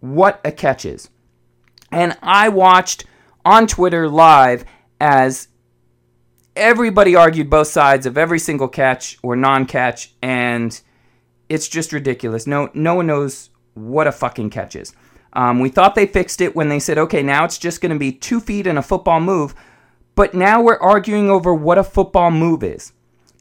what 0.00 0.40
a 0.44 0.50
catch 0.50 0.84
is. 0.84 1.08
And 1.92 2.16
I 2.22 2.48
watched 2.48 3.04
on 3.44 3.66
Twitter 3.66 4.08
live 4.08 4.64
as 5.00 5.48
everybody 6.56 7.14
argued 7.16 7.48
both 7.48 7.68
sides 7.68 8.06
of 8.06 8.18
every 8.18 8.38
single 8.38 8.68
catch 8.68 9.18
or 9.22 9.36
non-catch 9.36 10.12
and 10.20 10.80
it's 11.48 11.68
just 11.68 11.92
ridiculous. 11.92 12.46
No 12.46 12.70
no 12.74 12.94
one 12.94 13.06
knows 13.06 13.50
what 13.74 14.06
a 14.06 14.12
fucking 14.12 14.50
catch 14.50 14.76
is. 14.76 14.94
Um, 15.32 15.60
we 15.60 15.68
thought 15.68 15.94
they 15.94 16.06
fixed 16.06 16.40
it 16.40 16.56
when 16.56 16.68
they 16.68 16.80
said, 16.80 16.98
okay, 16.98 17.22
now 17.22 17.44
it's 17.44 17.58
just 17.58 17.80
going 17.80 17.92
to 17.92 17.98
be 17.98 18.12
two 18.12 18.40
feet 18.40 18.66
and 18.66 18.78
a 18.78 18.82
football 18.82 19.20
move. 19.20 19.54
But 20.14 20.34
now 20.34 20.60
we're 20.60 20.78
arguing 20.78 21.30
over 21.30 21.54
what 21.54 21.78
a 21.78 21.84
football 21.84 22.30
move 22.30 22.62
is. 22.62 22.92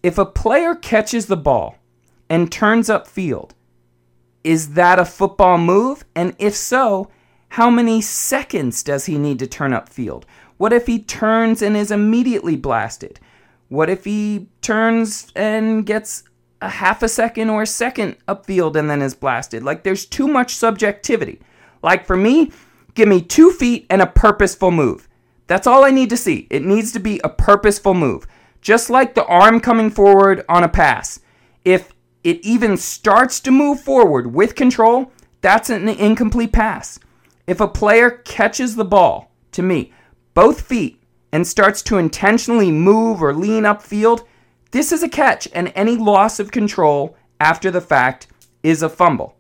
If 0.03 0.17
a 0.17 0.25
player 0.25 0.75
catches 0.75 1.25
the 1.25 1.37
ball 1.37 1.77
and 2.29 2.51
turns 2.51 2.89
up 2.89 3.07
field, 3.07 3.55
is 4.43 4.73
that 4.73 4.99
a 4.99 5.05
football 5.05 5.57
move? 5.57 6.05
And 6.15 6.35
if 6.37 6.55
so, 6.55 7.09
how 7.49 7.69
many 7.69 7.99
seconds 8.01 8.83
does 8.83 9.05
he 9.05 9.17
need 9.17 9.39
to 9.39 9.47
turn 9.47 9.73
up 9.73 9.89
field? 9.89 10.25
What 10.57 10.73
if 10.73 10.87
he 10.87 10.99
turns 10.99 11.61
and 11.61 11.75
is 11.75 11.91
immediately 11.91 12.55
blasted? 12.55 13.19
What 13.69 13.89
if 13.89 14.05
he 14.05 14.49
turns 14.61 15.31
and 15.35 15.85
gets 15.85 16.23
a 16.61 16.69
half 16.69 17.01
a 17.01 17.07
second 17.07 17.49
or 17.49 17.63
a 17.63 17.67
second 17.67 18.17
upfield 18.27 18.75
and 18.75 18.89
then 18.89 19.01
is 19.01 19.15
blasted? 19.15 19.63
Like 19.63 19.83
there's 19.83 20.05
too 20.05 20.27
much 20.27 20.55
subjectivity. 20.55 21.39
Like 21.81 22.05
for 22.05 22.17
me, 22.17 22.51
give 22.93 23.07
me 23.07 23.21
two 23.21 23.51
feet 23.51 23.85
and 23.89 24.01
a 24.01 24.07
purposeful 24.07 24.71
move. 24.71 25.07
That's 25.47 25.67
all 25.67 25.83
I 25.83 25.91
need 25.91 26.09
to 26.11 26.17
see. 26.17 26.47
It 26.51 26.63
needs 26.63 26.91
to 26.91 26.99
be 26.99 27.19
a 27.23 27.29
purposeful 27.29 27.95
move. 27.95 28.27
Just 28.61 28.89
like 28.89 29.15
the 29.15 29.25
arm 29.25 29.59
coming 29.59 29.89
forward 29.89 30.45
on 30.47 30.63
a 30.63 30.69
pass. 30.69 31.19
If 31.65 31.93
it 32.23 32.45
even 32.45 32.77
starts 32.77 33.39
to 33.41 33.51
move 33.51 33.79
forward 33.79 34.33
with 34.33 34.55
control, 34.55 35.11
that's 35.41 35.69
an 35.69 35.87
incomplete 35.87 36.51
pass. 36.51 36.99
If 37.49 37.59
a 37.59 37.67
player 37.67 38.11
catches 38.11 38.75
the 38.75 38.85
ball, 38.85 39.31
to 39.53 39.63
me, 39.63 39.91
both 40.35 40.61
feet, 40.61 41.01
and 41.31 41.47
starts 41.47 41.81
to 41.81 41.97
intentionally 41.97 42.69
move 42.69 43.23
or 43.23 43.33
lean 43.33 43.63
upfield, 43.63 44.23
this 44.69 44.91
is 44.91 45.01
a 45.01 45.09
catch, 45.09 45.47
and 45.51 45.71
any 45.73 45.97
loss 45.97 46.39
of 46.39 46.51
control 46.51 47.17
after 47.39 47.71
the 47.71 47.81
fact 47.81 48.27
is 48.61 48.83
a 48.83 48.87
fumble. 48.87 49.35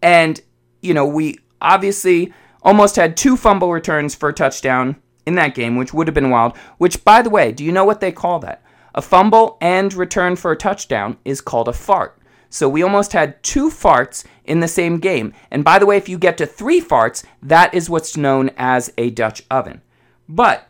And 0.00 0.40
you 0.82 0.94
know, 0.94 1.04
we 1.04 1.40
obviously 1.60 2.32
almost 2.62 2.94
had 2.94 3.16
two 3.16 3.36
fumble 3.36 3.72
returns 3.72 4.14
for 4.14 4.28
a 4.28 4.32
touchdown 4.32 4.94
in 5.26 5.34
that 5.34 5.56
game, 5.56 5.74
which 5.74 5.92
would 5.92 6.06
have 6.06 6.14
been 6.14 6.30
wild. 6.30 6.56
Which, 6.78 7.04
by 7.04 7.22
the 7.22 7.30
way, 7.30 7.50
do 7.50 7.64
you 7.64 7.72
know 7.72 7.84
what 7.84 8.00
they 8.00 8.12
call 8.12 8.38
that? 8.38 8.62
A 8.94 9.02
fumble 9.02 9.58
and 9.60 9.92
return 9.94 10.36
for 10.36 10.52
a 10.52 10.56
touchdown 10.56 11.16
is 11.24 11.40
called 11.40 11.66
a 11.66 11.72
fart. 11.72 12.19
So 12.50 12.68
we 12.68 12.82
almost 12.82 13.12
had 13.12 13.42
two 13.42 13.70
farts 13.70 14.24
in 14.44 14.60
the 14.60 14.68
same 14.68 14.98
game. 14.98 15.32
And 15.50 15.64
by 15.64 15.78
the 15.78 15.86
way, 15.86 15.96
if 15.96 16.08
you 16.08 16.18
get 16.18 16.36
to 16.38 16.46
three 16.46 16.80
farts, 16.80 17.24
that 17.40 17.72
is 17.72 17.88
what's 17.88 18.16
known 18.16 18.50
as 18.56 18.92
a 18.98 19.10
Dutch 19.10 19.44
oven. 19.50 19.80
But 20.28 20.68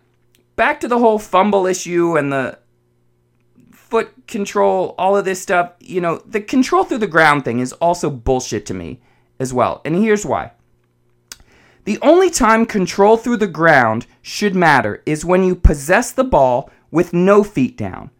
back 0.56 0.78
to 0.80 0.88
the 0.88 0.98
whole 0.98 1.18
fumble 1.18 1.66
issue 1.66 2.18
and 2.18 2.30
the 2.30 2.58
foot 3.72 4.12
control, 4.28 4.94
all 4.98 5.16
of 5.16 5.24
this 5.24 5.40
stuff, 5.40 5.72
you 5.80 6.02
know, 6.02 6.22
the 6.26 6.40
control 6.42 6.84
through 6.84 6.98
the 6.98 7.06
ground 7.06 7.44
thing 7.44 7.60
is 7.60 7.72
also 7.74 8.10
bullshit 8.10 8.66
to 8.66 8.74
me 8.74 9.00
as 9.38 9.52
well. 9.52 9.80
And 9.84 9.96
here's 9.96 10.26
why. 10.26 10.52
The 11.84 11.98
only 12.02 12.28
time 12.28 12.66
control 12.66 13.16
through 13.16 13.38
the 13.38 13.46
ground 13.46 14.06
should 14.20 14.54
matter 14.54 15.02
is 15.06 15.24
when 15.24 15.42
you 15.42 15.56
possess 15.56 16.12
the 16.12 16.24
ball 16.24 16.70
with 16.90 17.14
no 17.14 17.42
feet 17.42 17.76
down. 17.76 18.10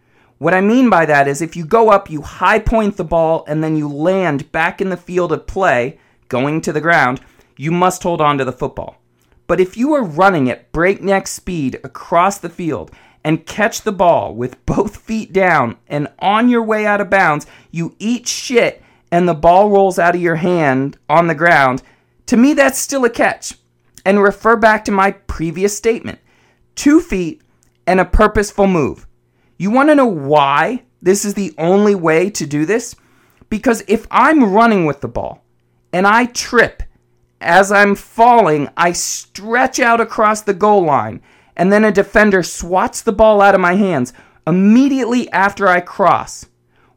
What 0.40 0.54
I 0.54 0.62
mean 0.62 0.88
by 0.88 1.04
that 1.04 1.28
is 1.28 1.42
if 1.42 1.54
you 1.54 1.66
go 1.66 1.90
up, 1.90 2.08
you 2.08 2.22
high 2.22 2.60
point 2.60 2.96
the 2.96 3.04
ball, 3.04 3.44
and 3.46 3.62
then 3.62 3.76
you 3.76 3.86
land 3.86 4.50
back 4.52 4.80
in 4.80 4.88
the 4.88 4.96
field 4.96 5.32
of 5.32 5.46
play, 5.46 5.98
going 6.28 6.62
to 6.62 6.72
the 6.72 6.80
ground, 6.80 7.20
you 7.58 7.70
must 7.70 8.02
hold 8.02 8.22
on 8.22 8.38
to 8.38 8.44
the 8.46 8.50
football. 8.50 8.96
But 9.46 9.60
if 9.60 9.76
you 9.76 9.92
are 9.92 10.02
running 10.02 10.48
at 10.48 10.72
breakneck 10.72 11.26
speed 11.26 11.78
across 11.84 12.38
the 12.38 12.48
field 12.48 12.90
and 13.22 13.44
catch 13.44 13.82
the 13.82 13.92
ball 13.92 14.34
with 14.34 14.64
both 14.64 14.96
feet 14.96 15.30
down 15.30 15.76
and 15.88 16.08
on 16.20 16.48
your 16.48 16.62
way 16.62 16.86
out 16.86 17.02
of 17.02 17.10
bounds, 17.10 17.46
you 17.70 17.94
eat 17.98 18.26
shit 18.26 18.82
and 19.12 19.28
the 19.28 19.34
ball 19.34 19.68
rolls 19.68 19.98
out 19.98 20.14
of 20.14 20.22
your 20.22 20.36
hand 20.36 20.96
on 21.10 21.26
the 21.26 21.34
ground, 21.34 21.82
to 22.24 22.38
me 22.38 22.54
that's 22.54 22.78
still 22.78 23.04
a 23.04 23.10
catch. 23.10 23.58
And 24.06 24.22
refer 24.22 24.56
back 24.56 24.86
to 24.86 24.90
my 24.90 25.10
previous 25.10 25.76
statement 25.76 26.18
two 26.76 26.98
feet 26.98 27.42
and 27.86 28.00
a 28.00 28.06
purposeful 28.06 28.66
move. 28.66 29.06
You 29.60 29.70
want 29.70 29.90
to 29.90 29.94
know 29.94 30.06
why 30.06 30.84
this 31.02 31.26
is 31.26 31.34
the 31.34 31.52
only 31.58 31.94
way 31.94 32.30
to 32.30 32.46
do 32.46 32.64
this? 32.64 32.96
Because 33.50 33.84
if 33.86 34.06
I'm 34.10 34.54
running 34.54 34.86
with 34.86 35.02
the 35.02 35.08
ball 35.08 35.44
and 35.92 36.06
I 36.06 36.24
trip 36.24 36.82
as 37.42 37.70
I'm 37.70 37.94
falling, 37.94 38.70
I 38.74 38.92
stretch 38.92 39.78
out 39.78 40.00
across 40.00 40.40
the 40.40 40.54
goal 40.54 40.84
line, 40.84 41.20
and 41.56 41.70
then 41.70 41.84
a 41.84 41.92
defender 41.92 42.42
swats 42.42 43.02
the 43.02 43.12
ball 43.12 43.42
out 43.42 43.54
of 43.54 43.60
my 43.60 43.74
hands 43.74 44.14
immediately 44.46 45.30
after 45.30 45.68
I 45.68 45.82
cross. 45.82 46.46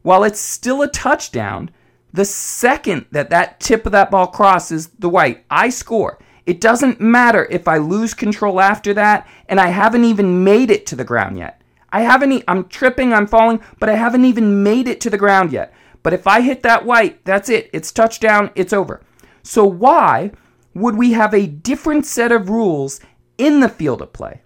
While 0.00 0.24
it's 0.24 0.40
still 0.40 0.80
a 0.80 0.88
touchdown, 0.88 1.70
the 2.14 2.24
second 2.24 3.04
that 3.10 3.28
that 3.28 3.60
tip 3.60 3.84
of 3.84 3.92
that 3.92 4.10
ball 4.10 4.28
crosses 4.28 4.86
the 4.86 5.10
white, 5.10 5.44
I 5.50 5.68
score. 5.68 6.18
It 6.46 6.62
doesn't 6.62 6.98
matter 6.98 7.46
if 7.50 7.68
I 7.68 7.76
lose 7.76 8.14
control 8.14 8.58
after 8.58 8.94
that 8.94 9.28
and 9.50 9.60
I 9.60 9.66
haven't 9.66 10.04
even 10.04 10.44
made 10.44 10.70
it 10.70 10.86
to 10.86 10.96
the 10.96 11.04
ground 11.04 11.36
yet. 11.36 11.60
I 11.94 12.00
haven't, 12.00 12.42
I'm 12.48 12.64
tripping, 12.64 13.12
I'm 13.12 13.28
falling, 13.28 13.60
but 13.78 13.88
I 13.88 13.94
haven't 13.94 14.24
even 14.24 14.64
made 14.64 14.88
it 14.88 15.00
to 15.02 15.10
the 15.10 15.16
ground 15.16 15.52
yet. 15.52 15.72
But 16.02 16.12
if 16.12 16.26
I 16.26 16.40
hit 16.40 16.64
that 16.64 16.84
white, 16.84 17.24
that's 17.24 17.48
it. 17.48 17.70
It's 17.72 17.92
touchdown, 17.92 18.50
it's 18.56 18.72
over. 18.72 19.00
So 19.44 19.64
why 19.64 20.32
would 20.74 20.96
we 20.96 21.12
have 21.12 21.32
a 21.32 21.46
different 21.46 22.04
set 22.04 22.32
of 22.32 22.50
rules 22.50 22.98
in 23.38 23.60
the 23.60 23.68
field 23.68 24.02
of 24.02 24.12
play? 24.12 24.42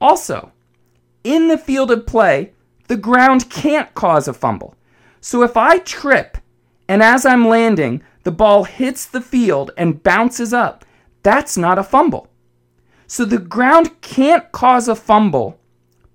Also, 0.00 0.50
in 1.24 1.48
the 1.48 1.58
field 1.58 1.90
of 1.90 2.06
play, 2.06 2.54
the 2.88 2.96
ground 2.96 3.50
can't 3.50 3.94
cause 3.94 4.26
a 4.26 4.32
fumble. 4.32 4.74
So 5.20 5.42
if 5.42 5.58
I 5.58 5.76
trip 5.80 6.38
and 6.88 7.02
as 7.02 7.26
I'm 7.26 7.46
landing, 7.46 8.02
the 8.22 8.32
ball 8.32 8.64
hits 8.64 9.04
the 9.04 9.20
field 9.20 9.72
and 9.76 10.02
bounces 10.02 10.54
up. 10.54 10.86
That's 11.22 11.58
not 11.58 11.78
a 11.78 11.84
fumble. 11.84 12.28
So 13.06 13.26
the 13.26 13.38
ground 13.38 14.00
can't 14.00 14.50
cause 14.52 14.88
a 14.88 14.96
fumble, 14.96 15.59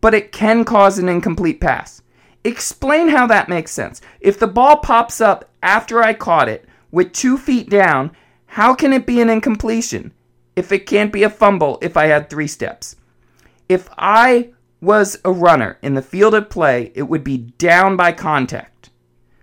but 0.05 0.13
it 0.13 0.31
can 0.31 0.63
cause 0.63 1.00
an 1.00 1.09
incomplete 1.09 1.59
pass. 1.59 2.03
Explain 2.43 3.07
how 3.07 3.25
that 3.25 3.50
makes 3.50 3.71
sense. 3.71 4.01
If 4.19 4.38
the 4.38 4.45
ball 4.45 4.77
pops 4.77 5.19
up 5.19 5.50
after 5.63 6.03
I 6.03 6.13
caught 6.13 6.47
it 6.47 6.69
with 6.91 7.12
two 7.12 7.39
feet 7.39 7.71
down, 7.71 8.12
how 8.45 8.75
can 8.75 8.93
it 8.93 9.07
be 9.07 9.19
an 9.19 9.31
incompletion 9.31 10.13
if 10.55 10.71
it 10.71 10.85
can't 10.85 11.12
be 11.12 11.24
a 11.24 11.29
fumble 11.31 11.79
if 11.81 11.97
I 11.97 12.05
had 12.05 12.29
three 12.29 12.45
steps? 12.45 12.97
If 13.67 13.89
I 13.97 14.51
was 14.79 15.19
a 15.25 15.31
runner 15.31 15.79
in 15.81 15.95
the 15.95 16.03
field 16.03 16.35
of 16.35 16.51
play, 16.51 16.91
it 16.93 17.09
would 17.09 17.24
be 17.24 17.38
down 17.39 17.97
by 17.97 18.12
contact. 18.12 18.91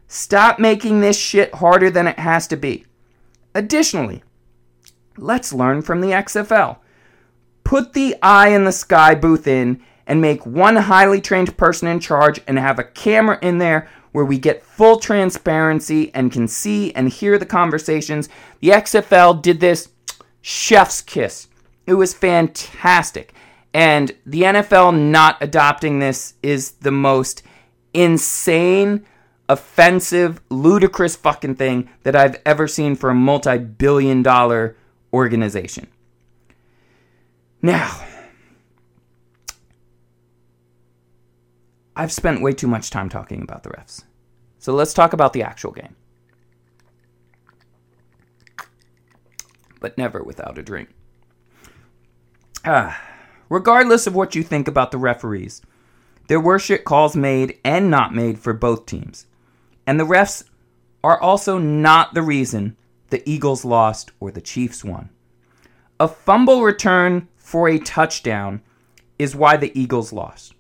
Stop 0.07 0.61
making 0.61 1.00
this 1.00 1.19
shit 1.19 1.57
harder 1.57 1.90
than 1.90 2.07
it 2.07 2.21
has 2.21 2.47
to 2.47 2.57
be. 2.57 2.87
Additionally, 3.52 4.23
let's 5.16 5.52
learn 5.52 5.83
from 5.83 6.02
the 6.02 6.12
XFL. 6.12 6.76
Put 7.64 7.95
the 7.95 8.14
eye 8.23 8.50
in 8.50 8.62
the 8.62 8.71
sky 8.71 9.16
booth 9.16 9.49
in 9.49 9.83
and 10.07 10.21
make 10.21 10.45
one 10.45 10.77
highly 10.77 11.21
trained 11.21 11.57
person 11.57 11.89
in 11.89 12.01
charge 12.01 12.41
and 12.47 12.59
have 12.59 12.79
a 12.79 12.85
camera 12.85 13.39
in 13.43 13.59
there 13.59 13.89
where 14.13 14.25
we 14.25 14.39
get 14.39 14.63
full 14.65 14.99
transparency 14.99 16.15
and 16.15 16.33
can 16.33 16.47
see 16.47 16.93
and 16.95 17.09
hear 17.09 17.39
the 17.39 17.47
conversations. 17.47 18.29
The 18.61 18.69
XFL 18.69 19.41
did 19.41 19.61
this 19.61 19.89
chef's 20.43 21.01
kiss. 21.01 21.49
It 21.87 21.95
was 21.95 22.15
fantastic. 22.15 23.33
And 23.75 24.13
the 24.27 24.43
NFL 24.43 24.97
not 24.97 25.39
adopting 25.41 25.99
this 25.99 26.35
is 26.43 26.73
the 26.73 26.91
most 26.91 27.43
insane, 27.95 29.07
offensive, 29.49 30.41
ludicrous 30.51 31.17
fucking 31.17 31.55
thing 31.57 31.89
that 32.03 32.15
I've 32.15 32.41
ever 32.45 32.69
seen 32.69 32.97
for 32.97 33.11
a 33.11 33.15
multi 33.15 33.59
billion 33.59 34.23
dollar 34.23 34.77
organization. 35.13 35.87
Now, 37.63 38.05
I've 41.95 42.13
spent 42.13 42.43
way 42.43 42.53
too 42.53 42.67
much 42.67 42.91
time 42.91 43.09
talking 43.09 43.43
about 43.43 43.63
the 43.63 43.71
refs. 43.71 44.05
So 44.59 44.73
let's 44.73 44.95
talk 44.95 45.13
about 45.13 45.33
the 45.33 45.43
actual 45.43 45.73
game. 45.73 45.97
But 49.81 49.99
never 49.99 50.23
without 50.23 50.59
a 50.59 50.63
drink. 50.63 50.91
Ah, 52.65 53.01
regardless 53.49 54.07
of 54.07 54.15
what 54.15 54.35
you 54.35 54.43
think 54.43 54.69
about 54.69 54.93
the 54.93 54.99
referees, 54.99 55.61
there 56.29 56.41
were 56.41 56.59
shit 56.59 56.85
calls 56.85 57.17
made 57.17 57.59
and 57.65 57.91
not 57.91 58.15
made 58.15 58.39
for 58.39 58.53
both 58.53 58.87
teams. 58.87 59.27
And 59.87 59.99
the 59.99 60.07
refs 60.07 60.45
are 61.03 61.21
also 61.21 61.59
not 61.59 62.15
the 62.15 62.23
reason 62.23 62.77
the 63.11 63.29
Eagles 63.29 63.65
lost 63.65 64.13
or 64.21 64.31
the 64.31 64.41
Chiefs 64.41 64.85
won. 64.85 65.11
A 65.99 66.09
fumble 66.09 66.63
return 66.63 67.29
for 67.37 67.69
a 67.69 67.79
touchdown 67.79 68.63
is 69.19 69.37
why 69.37 69.57
the 69.57 69.79
Eagles 69.79 70.13
lost. 70.13 70.55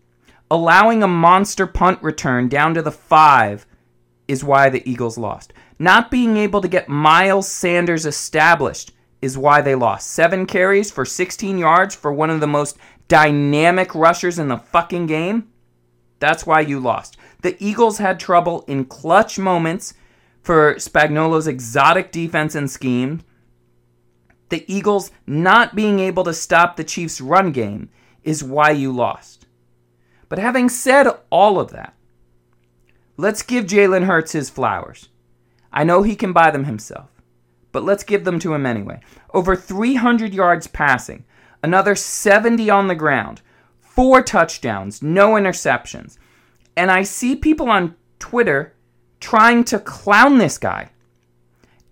Allowing 0.52 1.02
a 1.02 1.08
monster 1.08 1.66
punt 1.66 2.02
return 2.02 2.46
down 2.46 2.74
to 2.74 2.82
the 2.82 2.92
five 2.92 3.66
is 4.28 4.44
why 4.44 4.68
the 4.68 4.86
Eagles 4.86 5.16
lost. 5.16 5.54
Not 5.78 6.10
being 6.10 6.36
able 6.36 6.60
to 6.60 6.68
get 6.68 6.90
Miles 6.90 7.50
Sanders 7.50 8.04
established 8.04 8.92
is 9.22 9.38
why 9.38 9.62
they 9.62 9.74
lost. 9.74 10.10
Seven 10.10 10.44
carries 10.44 10.90
for 10.90 11.06
16 11.06 11.56
yards 11.56 11.94
for 11.94 12.12
one 12.12 12.28
of 12.28 12.40
the 12.40 12.46
most 12.46 12.76
dynamic 13.08 13.94
rushers 13.94 14.38
in 14.38 14.48
the 14.48 14.58
fucking 14.58 15.06
game. 15.06 15.50
That's 16.18 16.44
why 16.44 16.60
you 16.60 16.80
lost. 16.80 17.16
The 17.40 17.56
Eagles 17.58 17.96
had 17.96 18.20
trouble 18.20 18.66
in 18.68 18.84
clutch 18.84 19.38
moments 19.38 19.94
for 20.42 20.74
Spagnuolo's 20.74 21.46
exotic 21.46 22.12
defense 22.12 22.54
and 22.54 22.70
scheme. 22.70 23.22
The 24.50 24.70
Eagles 24.70 25.12
not 25.26 25.74
being 25.74 25.98
able 25.98 26.24
to 26.24 26.34
stop 26.34 26.76
the 26.76 26.84
Chiefs' 26.84 27.22
run 27.22 27.52
game 27.52 27.88
is 28.22 28.44
why 28.44 28.72
you 28.72 28.92
lost. 28.92 29.41
But 30.32 30.38
having 30.38 30.70
said 30.70 31.08
all 31.28 31.60
of 31.60 31.72
that, 31.72 31.92
let's 33.18 33.42
give 33.42 33.66
Jalen 33.66 34.06
Hurts 34.06 34.32
his 34.32 34.48
flowers. 34.48 35.10
I 35.70 35.84
know 35.84 36.02
he 36.02 36.16
can 36.16 36.32
buy 36.32 36.50
them 36.50 36.64
himself, 36.64 37.10
but 37.70 37.84
let's 37.84 38.02
give 38.02 38.24
them 38.24 38.38
to 38.38 38.54
him 38.54 38.64
anyway. 38.64 39.00
Over 39.34 39.54
300 39.54 40.32
yards 40.32 40.66
passing, 40.68 41.26
another 41.62 41.94
70 41.94 42.70
on 42.70 42.88
the 42.88 42.94
ground, 42.94 43.42
four 43.78 44.22
touchdowns, 44.22 45.02
no 45.02 45.32
interceptions. 45.32 46.16
And 46.78 46.90
I 46.90 47.02
see 47.02 47.36
people 47.36 47.68
on 47.68 47.94
Twitter 48.18 48.72
trying 49.20 49.64
to 49.64 49.78
clown 49.78 50.38
this 50.38 50.56
guy. 50.56 50.92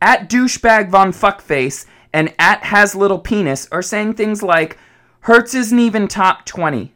At 0.01 0.31
douchebag 0.31 0.89
von 0.89 1.13
fuckface 1.13 1.85
and 2.11 2.33
at 2.39 2.63
has 2.63 2.95
little 2.95 3.19
penis 3.19 3.69
are 3.71 3.83
saying 3.83 4.15
things 4.15 4.43
like 4.43 4.79
Hurts 5.25 5.53
isn't 5.53 5.79
even 5.79 6.09
top 6.09 6.47
20. 6.47 6.95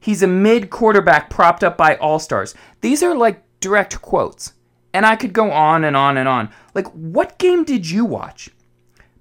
He's 0.00 0.22
a 0.22 0.26
mid 0.26 0.70
quarterback 0.70 1.30
propped 1.30 1.64
up 1.64 1.76
by 1.76 1.96
all 1.96 2.18
stars. 2.18 2.54
These 2.80 3.02
are 3.02 3.14
like 3.14 3.42
direct 3.60 4.00
quotes. 4.02 4.52
And 4.92 5.04
I 5.04 5.16
could 5.16 5.32
go 5.32 5.50
on 5.50 5.84
and 5.84 5.96
on 5.96 6.16
and 6.16 6.28
on. 6.28 6.48
Like, 6.74 6.86
what 6.92 7.38
game 7.38 7.64
did 7.64 7.90
you 7.90 8.04
watch? 8.04 8.50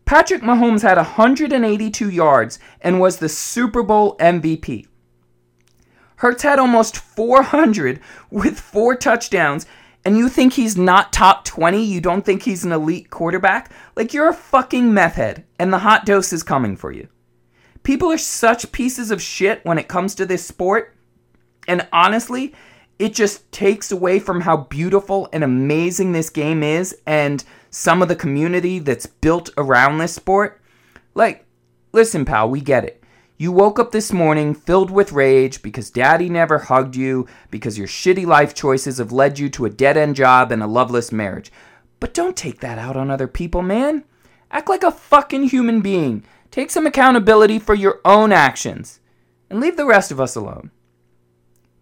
Patrick 0.05 0.41
Mahomes 0.41 0.83
had 0.83 0.97
182 0.97 2.09
yards 2.09 2.59
and 2.79 2.99
was 2.99 3.17
the 3.17 3.27
Super 3.27 3.83
Bowl 3.83 4.15
MVP. 4.17 4.87
Hurts 6.17 6.43
had 6.43 6.59
almost 6.59 6.95
400 6.95 7.99
with 8.29 8.59
four 8.59 8.95
touchdowns, 8.95 9.65
and 10.05 10.17
you 10.17 10.29
think 10.29 10.53
he's 10.53 10.77
not 10.77 11.11
top 11.11 11.43
20? 11.43 11.83
You 11.83 11.99
don't 11.99 12.23
think 12.23 12.43
he's 12.43 12.63
an 12.63 12.71
elite 12.71 13.09
quarterback? 13.09 13.71
Like, 13.95 14.13
you're 14.13 14.29
a 14.29 14.33
fucking 14.33 14.93
meth 14.93 15.15
head, 15.15 15.43
and 15.59 15.73
the 15.73 15.79
hot 15.79 16.05
dose 16.05 16.31
is 16.31 16.43
coming 16.43 16.77
for 16.77 16.91
you. 16.91 17.09
People 17.85 18.11
are 18.11 18.17
such 18.17 18.71
pieces 18.71 19.11
of 19.11 19.21
shit 19.21 19.63
when 19.63 19.77
it 19.77 19.87
comes 19.87 20.15
to 20.15 20.25
this 20.25 20.43
sport, 20.43 20.95
and 21.67 21.87
honestly, 21.93 22.51
it 22.97 23.13
just 23.13 23.51
takes 23.51 23.91
away 23.91 24.17
from 24.17 24.41
how 24.41 24.57
beautiful 24.57 25.29
and 25.31 25.43
amazing 25.43 26.11
this 26.11 26.31
game 26.31 26.63
is 26.63 26.97
and 27.05 27.43
some 27.69 28.01
of 28.01 28.07
the 28.07 28.15
community 28.15 28.79
that's 28.79 29.05
built 29.05 29.51
around 29.55 29.99
this 29.99 30.15
sport. 30.15 30.59
Like, 31.13 31.45
listen, 31.93 32.25
pal, 32.25 32.49
we 32.49 32.59
get 32.59 32.85
it. 32.85 33.03
You 33.37 33.51
woke 33.51 33.77
up 33.77 33.91
this 33.91 34.11
morning 34.11 34.55
filled 34.55 34.89
with 34.89 35.11
rage 35.11 35.61
because 35.61 35.91
daddy 35.91 36.27
never 36.27 36.57
hugged 36.57 36.95
you, 36.95 37.27
because 37.51 37.77
your 37.77 37.87
shitty 37.87 38.25
life 38.25 38.55
choices 38.55 38.97
have 38.97 39.11
led 39.11 39.37
you 39.37 39.47
to 39.49 39.65
a 39.65 39.69
dead 39.69 39.95
end 39.95 40.15
job 40.15 40.51
and 40.51 40.63
a 40.63 40.67
loveless 40.67 41.11
marriage. 41.11 41.51
But 41.99 42.15
don't 42.15 42.35
take 42.35 42.61
that 42.61 42.79
out 42.79 42.97
on 42.97 43.11
other 43.11 43.27
people, 43.27 43.61
man. 43.61 44.05
Act 44.49 44.69
like 44.69 44.83
a 44.83 44.89
fucking 44.89 45.49
human 45.49 45.81
being. 45.81 46.23
Take 46.55 46.71
some 46.71 46.87
accountability 46.87 47.59
for 47.59 47.75
your 47.75 47.99
own 48.05 48.31
actions. 48.31 49.01
And 49.49 49.59
leave 49.59 49.75
the 49.75 49.85
rest 49.85 50.09
of 50.09 50.21
us 50.21 50.37
alone. 50.37 50.71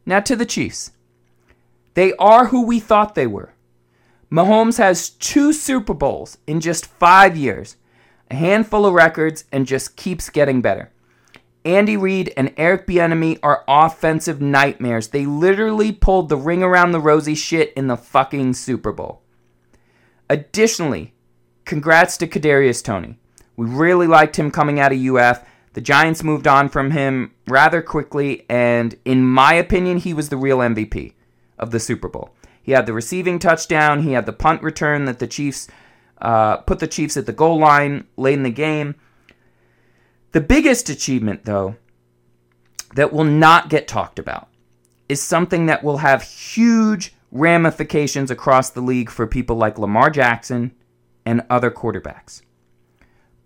Now 0.03 0.19
to 0.21 0.35
the 0.35 0.47
Chiefs. 0.47 0.93
They 1.93 2.13
are 2.13 2.47
who 2.47 2.65
we 2.65 2.79
thought 2.79 3.13
they 3.13 3.27
were. 3.27 3.53
Mahomes 4.31 4.79
has 4.79 5.11
two 5.11 5.53
Super 5.53 5.93
Bowls 5.93 6.39
in 6.47 6.59
just 6.59 6.87
five 6.87 7.37
years, 7.37 7.75
a 8.31 8.35
handful 8.35 8.87
of 8.87 8.95
records, 8.95 9.45
and 9.51 9.67
just 9.67 9.95
keeps 9.95 10.31
getting 10.31 10.59
better. 10.59 10.91
Andy 11.63 11.95
Reid 11.95 12.33
and 12.35 12.51
Eric 12.57 12.87
Bieniemy 12.87 13.37
are 13.43 13.63
offensive 13.67 14.41
nightmares. 14.41 15.09
They 15.09 15.27
literally 15.27 15.91
pulled 15.91 16.29
the 16.29 16.35
ring 16.35 16.63
around 16.63 16.93
the 16.93 16.99
rosy 16.99 17.35
shit 17.35 17.73
in 17.73 17.85
the 17.85 17.95
fucking 17.95 18.55
Super 18.55 18.91
Bowl. 18.91 19.21
Additionally, 20.31 21.13
congrats 21.63 22.17
to 22.17 22.25
Kadarius 22.25 22.83
Toney. 22.83 23.19
We 23.55 23.67
really 23.67 24.07
liked 24.07 24.37
him 24.37 24.51
coming 24.51 24.79
out 24.79 24.93
of 24.93 24.99
UF. 24.99 25.45
The 25.73 25.81
Giants 25.81 26.23
moved 26.23 26.47
on 26.47 26.69
from 26.69 26.91
him 26.91 27.33
rather 27.47 27.81
quickly, 27.81 28.45
and 28.49 28.95
in 29.05 29.25
my 29.25 29.53
opinion, 29.53 29.97
he 29.97 30.13
was 30.13 30.29
the 30.29 30.37
real 30.37 30.59
MVP 30.59 31.13
of 31.57 31.71
the 31.71 31.79
Super 31.79 32.07
Bowl. 32.07 32.33
He 32.61 32.71
had 32.71 32.85
the 32.85 32.93
receiving 32.93 33.39
touchdown. 33.39 34.03
He 34.03 34.13
had 34.13 34.25
the 34.25 34.33
punt 34.33 34.61
return 34.63 35.05
that 35.05 35.19
the 35.19 35.27
Chiefs 35.27 35.67
uh, 36.21 36.57
put 36.57 36.79
the 36.79 36.87
Chiefs 36.87 37.17
at 37.17 37.25
the 37.25 37.33
goal 37.33 37.59
line 37.59 38.07
late 38.15 38.35
in 38.35 38.43
the 38.43 38.49
game. 38.49 38.95
The 40.31 40.41
biggest 40.41 40.89
achievement, 40.89 41.45
though, 41.45 41.75
that 42.95 43.11
will 43.11 43.25
not 43.25 43.69
get 43.69 43.87
talked 43.87 44.17
about 44.17 44.47
is 45.09 45.21
something 45.21 45.65
that 45.65 45.83
will 45.83 45.97
have 45.97 46.23
huge 46.23 47.13
ramifications 47.31 48.31
across 48.31 48.69
the 48.69 48.81
league 48.81 49.09
for 49.09 49.27
people 49.27 49.55
like 49.55 49.77
Lamar 49.77 50.09
Jackson 50.09 50.73
and 51.25 51.43
other 51.49 51.69
quarterbacks. 51.69 52.41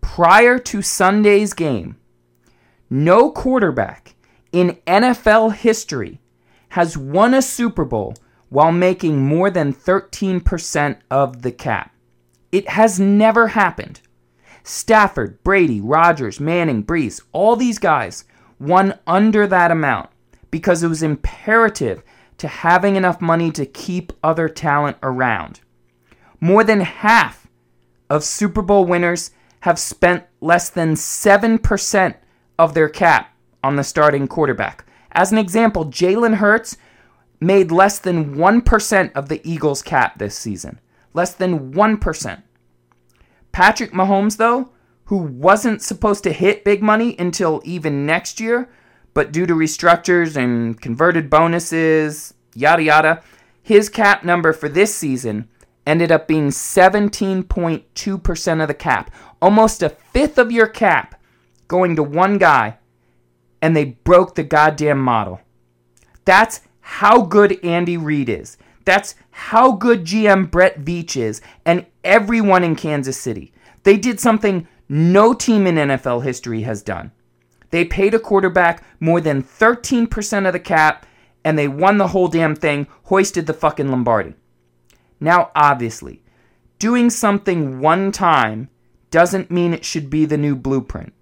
Prior 0.08 0.58
to 0.58 0.82
Sunday's 0.82 1.54
game, 1.54 1.98
no 2.89 3.30
quarterback 3.30 4.15
in 4.52 4.80
NFL 4.88 5.54
history 5.54 6.20
has 6.70 6.98
won 6.98 7.36
a 7.36 7.41
Super 7.41 7.86
Bowl 7.86 8.15
while 8.50 8.72
making 8.72 9.24
more 9.24 9.52
than 9.52 9.74
13% 9.74 10.98
of 11.12 11.43
the 11.43 11.52
cap. 11.52 11.93
It 12.52 12.70
has 12.70 13.00
never 13.00 13.50
happened. 13.50 14.02
Stafford, 14.63 15.43
Brady, 15.43 15.82
Rodgers, 15.82 16.39
Manning, 16.39 16.84
Brees, 16.84 17.22
all 17.32 17.56
these 17.56 17.78
guys 17.78 18.24
won 18.60 18.98
under 19.06 19.46
that 19.46 19.70
amount 19.72 20.10
because 20.50 20.82
it 20.82 20.88
was 20.88 21.04
imperative 21.04 22.02
to 22.39 22.48
having 22.48 22.96
enough 22.96 23.22
money 23.22 23.52
to 23.52 23.67
keep 23.67 24.13
other 24.24 24.50
talent 24.50 24.98
around. 25.04 25.60
More 26.39 26.63
than 26.63 26.80
half 26.80 27.46
of 28.10 28.24
Super 28.24 28.63
Bowl 28.63 28.86
winners 28.86 29.32
have 29.62 29.80
spent 29.80 30.26
less 30.41 30.70
than 30.70 30.93
7% 30.93 32.15
of 32.60 32.74
their 32.74 32.89
cap 32.89 33.34
on 33.63 33.76
the 33.76 33.84
starting 33.84 34.28
quarterback. 34.28 34.86
As 35.12 35.32
an 35.32 35.38
example, 35.38 35.86
Jalen 35.86 36.36
Hurts 36.36 36.78
made 37.39 37.72
less 37.72 38.00
than 38.00 38.36
1% 38.36 39.12
of 39.13 39.30
the 39.30 39.41
Eagles' 39.43 39.82
cap 39.82 40.17
this 40.17 40.38
season. 40.38 40.80
Less 41.13 41.34
than 41.34 41.74
1%. 41.74 42.43
Patrick 43.52 43.91
Mahomes, 43.91 44.38
though, 44.38 44.70
who 45.06 45.17
wasn't 45.17 45.82
supposed 45.82 46.24
to 46.24 46.34
hit 46.34 46.65
big 46.65 46.84
money 46.84 47.15
until 47.17 47.62
even 47.63 48.06
next 48.06 48.39
year, 48.39 48.70
but 49.13 49.32
due 49.32 49.46
to 49.46 49.54
restructures 49.54 50.36
and 50.36 50.80
converted 50.80 51.30
bonuses, 51.30 52.34
yada 52.54 52.84
yada, 52.84 53.24
his 53.63 53.89
cap 53.89 54.24
number 54.24 54.54
for 54.54 54.70
this 54.70 54.93
season 54.93 55.50
ended 55.86 56.12
up 56.12 56.28
being 56.28 56.50
17.2% 56.50 58.62
of 58.62 58.67
the 58.67 58.74
cap. 58.74 59.13
Almost 59.41 59.84
a 59.84 59.89
fifth 59.89 60.38
of 60.38 60.52
your 60.52 60.67
cap 60.67 61.19
going 61.67 61.95
to 61.95 62.04
one 62.04 62.38
guy, 62.38 62.78
and 63.62 63.76
they 63.76 63.86
broke 63.86 64.36
the 64.36 64.43
goddamn 64.43 65.00
model. 65.00 65.41
That's 66.26 66.62
how 66.82 67.21
good 67.21 67.63
Andy 67.63 67.97
Reid 67.97 68.30
is. 68.30 68.58
That's 68.86 69.15
how 69.32 69.73
good 69.73 70.06
GM 70.06 70.50
Brett 70.50 70.80
Veach 70.80 71.17
is 71.17 71.41
and 71.65 71.86
everyone 72.04 72.63
in 72.63 72.76
Kansas 72.76 73.19
City. 73.19 73.52
They 73.84 73.97
did 73.97 74.19
something 74.19 74.67
no 74.88 75.34
team 75.34 75.67
in 75.67 75.76
NFL 75.76 76.23
history 76.23 76.62
has 76.62 76.82
done. 76.82 77.12
They 77.69 77.84
paid 77.84 78.13
a 78.13 78.19
quarterback 78.19 78.84
more 79.02 79.19
than 79.19 79.43
13% 79.43 80.47
of 80.47 80.54
the 80.54 80.60
cap 80.60 81.06
and 81.43 81.60
they 81.60 81.67
won 81.67 81.97
the 81.97 82.08
whole 82.08 82.30
damn 82.30 82.56
thing, 82.56 82.88
hoisted 83.04 83.45
the 83.45 83.54
fucking 83.54 83.89
Lombardi. 83.89 84.36
Now, 85.19 85.52
obviously, 85.56 86.23
doing 86.80 87.10
something 87.10 87.80
one 87.80 88.12
time 88.12 88.69
doesn't 89.12 89.52
mean 89.52 89.74
it 89.74 89.86
should 89.86 90.10
be 90.10 90.26
the 90.26 90.38
new 90.38 90.56
blueprint. 90.56 91.13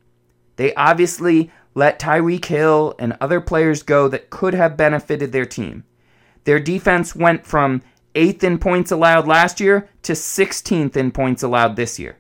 They 0.55 0.73
obviously 0.75 1.51
let 1.73 1.99
Tyreek 1.99 2.45
Hill 2.45 2.95
and 2.97 3.17
other 3.19 3.41
players 3.41 3.83
go 3.83 4.07
that 4.07 4.29
could 4.29 4.53
have 4.53 4.77
benefited 4.77 5.31
their 5.31 5.45
team. 5.45 5.83
Their 6.45 6.59
defense 6.59 7.15
went 7.15 7.45
from 7.45 7.81
8th 8.13 8.43
in 8.43 8.57
points 8.59 8.91
allowed 8.91 9.27
last 9.27 9.59
year 9.59 9.89
to 10.03 10.13
16th 10.13 10.95
in 10.95 11.11
points 11.11 11.43
allowed 11.43 11.75
this 11.75 11.99
year. 11.99 12.17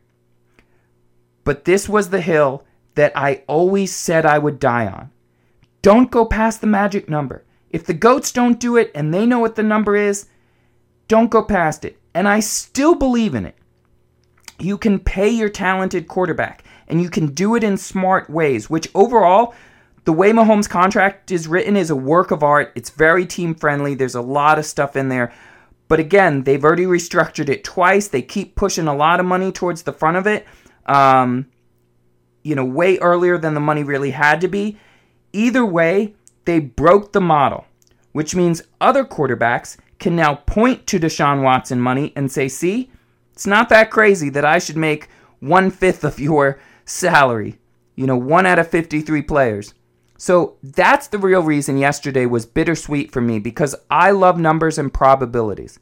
But 1.43 1.65
this 1.65 1.87
was 1.87 2.09
the 2.09 2.21
hill 2.21 2.65
that 2.95 3.13
I 3.15 3.43
always 3.47 3.93
said 3.93 4.25
I 4.25 4.39
would 4.39 4.59
die 4.59 4.87
on. 4.87 5.11
Don't 5.81 6.11
go 6.11 6.25
past 6.25 6.61
the 6.61 6.67
magic 6.67 7.07
number. 7.07 7.45
If 7.69 7.85
the 7.85 7.93
goats 7.93 8.31
don't 8.31 8.59
do 8.59 8.75
it 8.75 8.91
and 8.95 9.13
they 9.13 9.25
know 9.25 9.39
what 9.39 9.55
the 9.55 9.63
number 9.63 9.95
is, 9.95 10.27
don't 11.07 11.29
go 11.29 11.43
past 11.43 11.85
it. 11.85 11.99
And 12.13 12.27
I 12.27 12.39
still 12.39 12.95
believe 12.95 13.35
in 13.35 13.45
it. 13.45 13.55
You 14.59 14.77
can 14.77 14.99
pay 14.99 15.29
your 15.29 15.49
talented 15.49 16.07
quarterback 16.07 16.63
and 16.87 17.01
you 17.01 17.09
can 17.09 17.27
do 17.27 17.55
it 17.55 17.63
in 17.63 17.77
smart 17.77 18.29
ways, 18.29 18.69
which 18.69 18.87
overall, 18.95 19.53
the 20.05 20.13
way 20.13 20.31
Mahomes' 20.31 20.69
contract 20.69 21.31
is 21.31 21.47
written 21.47 21.75
is 21.75 21.89
a 21.89 21.95
work 21.95 22.31
of 22.31 22.43
art. 22.43 22.71
It's 22.75 22.91
very 22.91 23.25
team 23.25 23.55
friendly. 23.55 23.95
There's 23.95 24.15
a 24.15 24.21
lot 24.21 24.59
of 24.59 24.65
stuff 24.65 24.95
in 24.95 25.09
there. 25.09 25.33
But 25.87 25.99
again, 25.99 26.43
they've 26.43 26.63
already 26.63 26.85
restructured 26.85 27.49
it 27.49 27.63
twice. 27.63 28.07
They 28.07 28.21
keep 28.21 28.55
pushing 28.55 28.87
a 28.87 28.95
lot 28.95 29.19
of 29.19 29.25
money 29.25 29.51
towards 29.51 29.83
the 29.83 29.93
front 29.93 30.17
of 30.17 30.27
it. 30.27 30.45
Um, 30.85 31.47
you 32.43 32.53
know, 32.55 32.65
way 32.65 32.99
earlier 32.99 33.37
than 33.37 33.55
the 33.55 33.59
money 33.59 33.83
really 33.83 34.11
had 34.11 34.41
to 34.41 34.47
be. 34.47 34.77
Either 35.33 35.65
way, 35.65 36.13
they 36.45 36.59
broke 36.59 37.11
the 37.11 37.21
model, 37.21 37.65
which 38.11 38.35
means 38.35 38.61
other 38.79 39.03
quarterbacks 39.03 39.77
can 39.97 40.15
now 40.15 40.35
point 40.35 40.85
to 40.87 40.99
Deshaun 40.99 41.41
Watson 41.41 41.81
money 41.81 42.13
and 42.15 42.31
say, 42.31 42.47
see, 42.47 42.91
it's 43.35 43.45
not 43.45 43.67
that 43.67 43.91
crazy 43.91 44.29
that 44.29 44.45
I 44.45 44.59
should 44.59 44.77
make 44.77 45.09
one 45.39 45.69
fifth 45.69 46.05
of 46.05 46.21
your 46.21 46.57
salary. 46.85 47.59
You 47.95 48.07
know, 48.07 48.15
one 48.15 48.45
out 48.45 48.59
of 48.59 48.69
53 48.69 49.21
players. 49.23 49.73
So 50.17 50.57
that's 50.63 51.07
the 51.07 51.17
real 51.17 51.41
reason 51.41 51.77
yesterday 51.77 52.25
was 52.25 52.45
bittersweet 52.45 53.11
for 53.11 53.19
me 53.19 53.39
because 53.39 53.75
I 53.91 54.11
love 54.11 54.39
numbers 54.39 54.77
and 54.77 54.93
probabilities. 54.93 55.79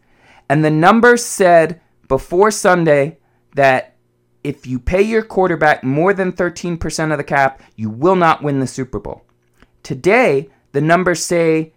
And 0.50 0.66
the 0.66 0.72
numbers 0.72 1.24
said 1.24 1.80
before 2.08 2.50
Sunday 2.50 3.20
that 3.54 3.98
if 4.44 4.66
you 4.66 4.80
pay 4.80 5.04
your 5.04 5.22
quarterback 5.22 5.84
more 5.84 6.12
than 6.12 6.32
13% 6.32 7.12
of 7.12 7.18
the 7.20 7.24
cap, 7.24 7.62
you 7.76 7.92
will 7.92 8.16
not 8.16 8.42
win 8.42 8.60
the 8.60 8.68
Super 8.68 9.00
Bowl. 9.00 9.26
Today, 9.84 10.50
the 10.72 10.82
numbers 10.82 11.24
say 11.24 11.74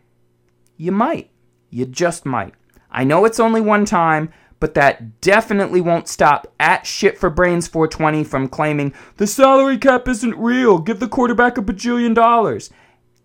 you 0.78 0.90
might. 0.90 1.30
You 1.68 1.84
just 1.84 2.24
might. 2.24 2.54
I 2.90 3.04
know 3.04 3.26
it's 3.26 3.38
only 3.38 3.60
one 3.60 3.84
time, 3.84 4.32
but 4.58 4.74
that 4.74 5.20
definitely 5.20 5.80
won't 5.80 6.08
stop 6.08 6.52
at 6.58 6.86
shit 6.86 7.18
for 7.18 7.30
brains 7.30 7.68
420 7.68 8.24
from 8.24 8.48
claiming 8.48 8.94
the 9.16 9.26
salary 9.26 9.78
cap 9.78 10.08
isn't 10.08 10.36
real. 10.36 10.78
Give 10.78 10.98
the 10.98 11.08
quarterback 11.08 11.58
a 11.58 11.62
bajillion 11.62 12.14
dollars. 12.14 12.70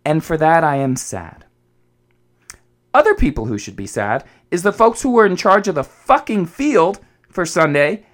And 0.04 0.24
for 0.24 0.38
that, 0.38 0.64
I 0.64 0.78
am 0.78 0.96
sad. 0.96 1.46
Other 2.94 3.16
people 3.16 3.46
who 3.46 3.58
should 3.58 3.76
be 3.76 3.88
sad 3.88 4.26
is 4.50 4.64
the 4.64 4.74
folks 4.74 5.02
who 5.02 5.12
were 5.12 5.26
in 5.26 5.38
charge 5.38 5.68
of 5.68 5.76
the 5.76 5.84
fucking 5.84 6.48
field 6.48 7.00
for 7.30 7.46
Sunday. 7.46 8.06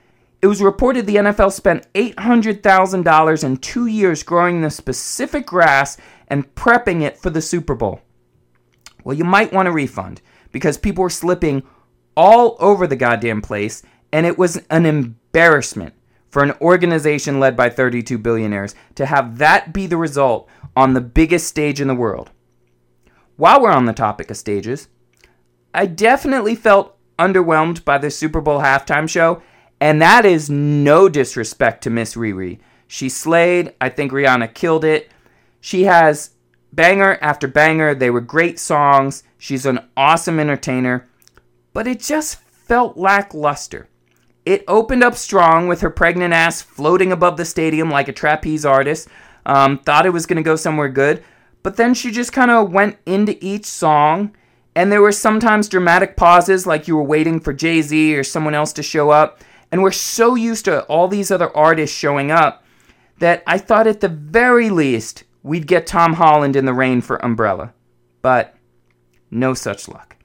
It 0.42 0.48
was 0.48 0.62
reported 0.62 1.08
the 1.08 1.16
NFL 1.16 1.52
spent 1.52 1.92
$800,000 1.94 3.44
in 3.44 3.58
two 3.58 3.88
years 3.88 4.22
growing 4.22 4.62
the 4.62 4.70
specific 4.70 5.48
grass 5.48 5.98
and 6.28 6.54
prepping 6.54 7.02
it 7.02 7.18
for 7.18 7.32
the 7.32 7.42
Super 7.42 7.74
Bowl. 7.74 8.02
Well, 9.04 9.18
you 9.18 9.24
might 9.24 9.54
want 9.54 9.68
a 9.68 9.72
refund 9.72 10.22
because 10.52 10.78
people 10.78 11.02
were 11.02 11.10
slipping 11.10 11.64
all 12.18 12.58
over 12.60 12.88
the 12.88 12.96
goddamn 12.96 13.42
place, 13.42 13.84
and 14.12 14.26
it 14.26 14.38
was 14.38 14.58
an 14.72 14.88
embarrassment 14.88 15.94
for 16.30 16.44
an 16.44 16.54
organization 16.60 17.40
led 17.40 17.56
by 17.56 17.70
32 17.70 18.18
billionaires 18.18 18.76
to 18.96 19.06
have 19.06 19.38
that 19.38 19.72
be 19.72 19.86
the 19.86 19.96
result 19.96 20.50
on 20.76 20.94
the 20.94 21.02
biggest 21.02 21.48
stage 21.48 21.80
in 21.80 21.88
the 21.88 21.96
world. 21.96 22.32
While 23.38 23.62
we're 23.62 23.72
on 23.72 23.86
the 23.86 23.94
topic 23.94 24.32
of 24.32 24.38
stages, 24.38 24.88
I 25.74 25.86
definitely 25.86 26.56
felt 26.56 26.98
underwhelmed 27.20 27.86
by 27.86 28.00
the 28.00 28.10
Super 28.10 28.42
Bowl 28.42 28.62
halftime 28.62 29.08
show, 29.08 29.44
and 29.80 30.02
that 30.02 30.26
is 30.26 30.50
no 30.50 31.08
disrespect 31.08 31.84
to 31.84 31.92
Miss 31.92 32.16
Riri. 32.16 32.60
She 32.88 33.10
slayed. 33.10 33.76
I 33.80 33.90
think 33.90 34.12
Rihanna 34.12 34.56
killed 34.56 34.84
it. 34.84 35.12
She 35.60 35.84
has 35.84 36.32
banger 36.74 37.20
after 37.22 37.48
banger. 37.48 37.94
They 37.94 38.10
were 38.10 38.22
great 38.22 38.58
songs. 38.58 39.24
She's 39.38 39.68
an 39.68 39.88
awesome 39.96 40.40
entertainer 40.40 41.08
but 41.74 41.88
it 41.88 42.00
just 42.00 42.40
felt 42.42 42.98
lackluster. 42.98 43.88
It 44.46 44.64
opened 44.68 45.04
up 45.04 45.16
strong 45.16 45.68
with 45.68 45.82
her 45.82 45.90
pregnant 45.90 46.34
ass 46.34 46.62
floating 46.62 47.12
above 47.12 47.38
the 47.38 47.46
stadium 47.46 47.90
like 47.90 48.08
a 48.08 48.14
trapeze 48.14 48.66
artist. 48.66 49.10
Um, 49.46 49.80
thought 49.80 50.06
it 50.06 50.14
was 50.14 50.26
going 50.26 50.38
to 50.38 50.44
go 50.44 50.56
somewhere 50.56 50.90
good, 50.90 51.24
but 51.64 51.78
then 51.78 51.94
she 51.94 52.12
just 52.12 52.34
kind 52.34 52.52
of 52.52 52.72
went 52.72 52.98
into 53.06 53.38
each 53.44 53.66
song, 53.66 54.36
and 54.76 54.92
there 54.92 55.02
were 55.02 55.12
sometimes 55.12 55.70
dramatic 55.70 56.18
pauses 56.18 56.68
like 56.68 56.88
you 56.88 56.96
were 56.96 57.04
waiting 57.04 57.40
for 57.40 57.54
Jay 57.54 57.82
Z 57.82 58.16
or 58.16 58.24
someone 58.24 58.54
else 58.54 58.74
to 58.74 58.84
show 58.84 59.10
up. 59.10 59.42
And 59.72 59.82
we're 59.82 59.92
so 59.92 60.36
used 60.36 60.66
to 60.66 60.84
all 60.84 61.08
these 61.08 61.32
other 61.32 61.56
artists 61.56 61.96
showing 61.96 62.32
up 62.32 62.64
that 63.20 63.44
I 63.48 63.58
thought 63.58 63.88
at 63.88 64.02
the 64.02 64.10
very 64.10 64.70
least 64.70 65.24
we'd 65.44 65.68
get 65.68 65.88
Tom 65.88 66.14
Holland 66.14 66.56
in 66.56 66.66
the 66.66 66.74
rain 66.74 67.02
for 67.02 67.24
Umbrella. 67.24 67.74
But 68.22 68.56
no 69.32 69.54
such 69.54 69.88
luck. 69.88 70.17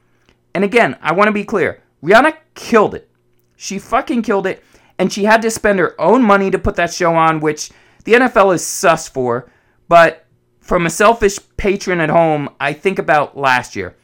And 0.54 0.64
again, 0.64 0.96
I 1.00 1.12
want 1.12 1.28
to 1.28 1.32
be 1.32 1.44
clear 1.44 1.82
Rihanna 2.02 2.36
killed 2.54 2.94
it. 2.94 3.08
She 3.56 3.78
fucking 3.78 4.22
killed 4.22 4.46
it. 4.46 4.62
And 4.98 5.12
she 5.12 5.24
had 5.24 5.42
to 5.42 5.50
spend 5.50 5.78
her 5.78 6.00
own 6.00 6.22
money 6.22 6.50
to 6.50 6.58
put 6.58 6.76
that 6.76 6.92
show 6.92 7.14
on, 7.14 7.40
which 7.40 7.70
the 8.04 8.12
NFL 8.12 8.54
is 8.54 8.64
sus 8.64 9.08
for. 9.08 9.50
But 9.88 10.26
from 10.60 10.86
a 10.86 10.90
selfish 10.90 11.38
patron 11.56 12.00
at 12.00 12.10
home, 12.10 12.50
I 12.60 12.72
think 12.72 12.98
about 12.98 13.36
last 13.36 13.74
year. 13.74 13.96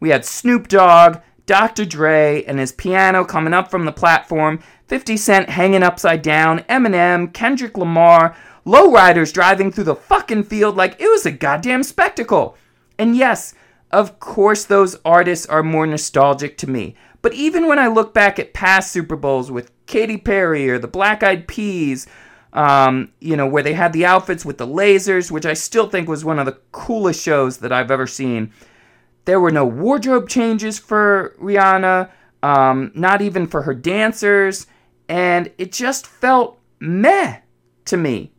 We 0.00 0.10
had 0.10 0.24
Snoop 0.24 0.68
Dogg, 0.68 1.18
Dr. 1.46 1.84
Dre, 1.84 2.42
and 2.44 2.58
his 2.58 2.72
piano 2.72 3.24
coming 3.24 3.54
up 3.54 3.70
from 3.70 3.84
the 3.84 3.92
platform, 3.92 4.60
50 4.88 5.16
Cent 5.16 5.48
hanging 5.50 5.82
upside 5.82 6.22
down, 6.22 6.60
Eminem, 6.60 7.32
Kendrick 7.32 7.76
Lamar, 7.76 8.36
lowriders 8.66 9.32
driving 9.32 9.70
through 9.70 9.84
the 9.84 9.94
fucking 9.94 10.44
field 10.44 10.76
like 10.76 11.00
it 11.00 11.08
was 11.08 11.24
a 11.24 11.30
goddamn 11.30 11.82
spectacle. 11.82 12.56
And 12.98 13.16
yes, 13.16 13.54
of 13.90 14.18
course, 14.18 14.64
those 14.64 14.96
artists 15.04 15.46
are 15.46 15.62
more 15.62 15.86
nostalgic 15.86 16.58
to 16.58 16.70
me. 16.70 16.94
But 17.22 17.34
even 17.34 17.66
when 17.66 17.78
I 17.78 17.88
look 17.88 18.14
back 18.14 18.38
at 18.38 18.54
past 18.54 18.92
Super 18.92 19.16
Bowls 19.16 19.50
with 19.50 19.72
Katy 19.86 20.18
Perry 20.18 20.68
or 20.68 20.78
the 20.78 20.88
Black 20.88 21.22
Eyed 21.22 21.48
Peas, 21.48 22.06
um, 22.52 23.12
you 23.20 23.36
know, 23.36 23.46
where 23.46 23.62
they 23.62 23.74
had 23.74 23.92
the 23.92 24.06
outfits 24.06 24.44
with 24.44 24.58
the 24.58 24.66
lasers, 24.66 25.30
which 25.30 25.46
I 25.46 25.54
still 25.54 25.88
think 25.88 26.08
was 26.08 26.24
one 26.24 26.38
of 26.38 26.46
the 26.46 26.58
coolest 26.72 27.22
shows 27.22 27.58
that 27.58 27.72
I've 27.72 27.90
ever 27.90 28.06
seen. 28.06 28.52
There 29.24 29.40
were 29.40 29.50
no 29.50 29.66
wardrobe 29.66 30.28
changes 30.28 30.78
for 30.78 31.34
Rihanna, 31.40 32.10
um, 32.42 32.92
not 32.94 33.22
even 33.22 33.46
for 33.46 33.62
her 33.62 33.74
dancers, 33.74 34.66
and 35.08 35.50
it 35.58 35.72
just 35.72 36.06
felt 36.06 36.58
meh 36.80 37.38
to 37.86 37.96
me. 37.96 38.32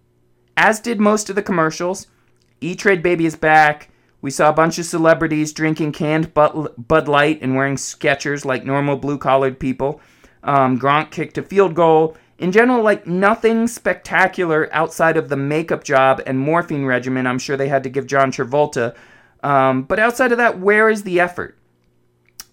As 0.55 0.79
did 0.79 0.99
most 0.99 1.29
of 1.29 1.35
the 1.35 1.43
commercials. 1.43 2.07
E 2.61 2.73
Trade 2.73 3.03
Baby 3.03 3.25
is 3.25 3.35
back. 3.35 3.89
We 4.21 4.31
saw 4.31 4.49
a 4.49 4.53
bunch 4.53 4.79
of 4.79 4.85
celebrities 4.85 5.53
drinking 5.53 5.91
canned 5.91 6.33
Bud 6.33 7.07
Light 7.07 7.39
and 7.41 7.55
wearing 7.55 7.75
Skechers 7.75 8.45
like 8.45 8.65
normal 8.65 8.97
blue 8.97 9.17
collared 9.17 9.59
people. 9.59 10.01
Um, 10.43 10.79
Gronk 10.79 11.11
kicked 11.11 11.37
a 11.37 11.43
field 11.43 11.75
goal. 11.75 12.17
In 12.39 12.51
general, 12.51 12.83
like 12.83 13.07
nothing 13.07 13.67
spectacular 13.67 14.69
outside 14.71 15.17
of 15.17 15.29
the 15.29 15.37
makeup 15.37 15.83
job 15.83 16.21
and 16.25 16.37
morphine 16.39 16.85
regimen 16.85 17.25
I'm 17.25 17.39
sure 17.39 17.57
they 17.57 17.67
had 17.67 17.83
to 17.83 17.89
give 17.89 18.07
John 18.07 18.31
Travolta. 18.31 18.95
Um, 19.43 19.83
but 19.83 19.99
outside 19.99 20.31
of 20.31 20.37
that, 20.37 20.59
where 20.59 20.89
is 20.89 21.03
the 21.03 21.19
effort? 21.19 21.57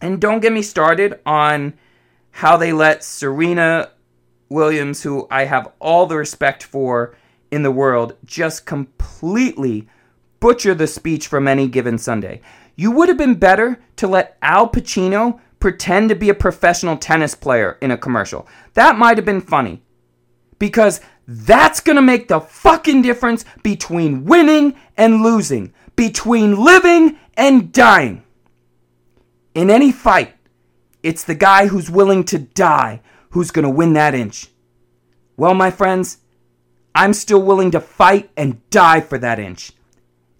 And 0.00 0.20
don't 0.20 0.40
get 0.40 0.52
me 0.52 0.62
started 0.62 1.20
on 1.24 1.74
how 2.30 2.56
they 2.56 2.72
let 2.72 3.04
Serena 3.04 3.90
Williams, 4.48 5.02
who 5.02 5.26
I 5.30 5.44
have 5.44 5.72
all 5.80 6.06
the 6.06 6.16
respect 6.16 6.62
for 6.62 7.16
in 7.50 7.62
the 7.62 7.70
world, 7.70 8.16
just 8.24 8.66
completely 8.66 9.88
butcher 10.44 10.74
the 10.74 10.86
speech 10.86 11.26
from 11.26 11.48
any 11.48 11.66
given 11.66 11.96
Sunday. 11.96 12.38
You 12.76 12.90
would 12.90 13.08
have 13.08 13.16
been 13.16 13.36
better 13.36 13.80
to 13.96 14.06
let 14.06 14.36
Al 14.42 14.68
Pacino 14.68 15.40
pretend 15.58 16.10
to 16.10 16.14
be 16.14 16.28
a 16.28 16.34
professional 16.34 16.98
tennis 16.98 17.34
player 17.34 17.78
in 17.80 17.90
a 17.90 17.96
commercial. 17.96 18.46
That 18.74 18.98
might 18.98 19.16
have 19.16 19.24
been 19.24 19.40
funny. 19.40 19.82
Because 20.58 21.00
that's 21.26 21.80
going 21.80 21.96
to 21.96 22.02
make 22.02 22.28
the 22.28 22.40
fucking 22.40 23.00
difference 23.00 23.46
between 23.62 24.26
winning 24.26 24.76
and 24.98 25.22
losing, 25.22 25.72
between 25.96 26.62
living 26.62 27.18
and 27.38 27.72
dying. 27.72 28.22
In 29.54 29.70
any 29.70 29.92
fight, 29.92 30.36
it's 31.02 31.24
the 31.24 31.34
guy 31.34 31.68
who's 31.68 31.88
willing 31.88 32.22
to 32.24 32.38
die 32.38 33.00
who's 33.30 33.50
going 33.50 33.62
to 33.62 33.70
win 33.70 33.94
that 33.94 34.14
inch. 34.14 34.48
Well, 35.38 35.54
my 35.54 35.70
friends, 35.70 36.18
I'm 36.94 37.14
still 37.14 37.40
willing 37.40 37.70
to 37.70 37.80
fight 37.80 38.28
and 38.36 38.60
die 38.68 39.00
for 39.00 39.16
that 39.16 39.38
inch. 39.38 39.72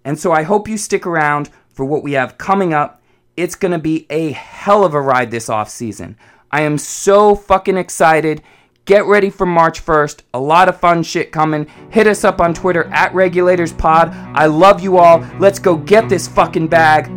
And 0.05 0.17
so 0.17 0.31
I 0.31 0.43
hope 0.43 0.69
you 0.69 0.77
stick 0.77 1.05
around 1.05 1.49
for 1.67 1.83
what 1.83 2.03
we 2.03 2.13
have 2.13 2.37
coming 2.37 2.73
up. 2.73 3.01
It's 3.35 3.55
going 3.55 3.73
to 3.73 3.79
be 3.79 4.05
a 4.09 4.31
hell 4.31 4.85
of 4.85 4.93
a 4.93 5.01
ride 5.01 5.31
this 5.31 5.49
off 5.49 5.69
season. 5.69 6.15
I 6.51 6.61
am 6.61 6.77
so 6.77 7.35
fucking 7.35 7.75
excited. 7.75 8.41
Get 8.85 9.05
ready 9.05 9.31
for 9.31 9.45
March 9.45 9.83
1st. 9.83 10.21
A 10.35 10.39
lot 10.39 10.69
of 10.69 10.79
fun 10.79 11.01
shit 11.03 11.31
coming. 11.31 11.67
Hit 11.89 12.07
us 12.07 12.23
up 12.23 12.39
on 12.39 12.53
Twitter 12.53 12.85
at 12.93 13.11
RegulatorSPod. 13.13 14.33
I 14.35 14.45
love 14.45 14.79
you 14.79 14.97
all. 14.97 15.27
Let's 15.39 15.59
go 15.59 15.75
get 15.75 16.07
this 16.07 16.27
fucking 16.27 16.67
bag. 16.67 17.11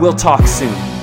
We'll 0.00 0.12
talk 0.12 0.46
soon. 0.46 0.93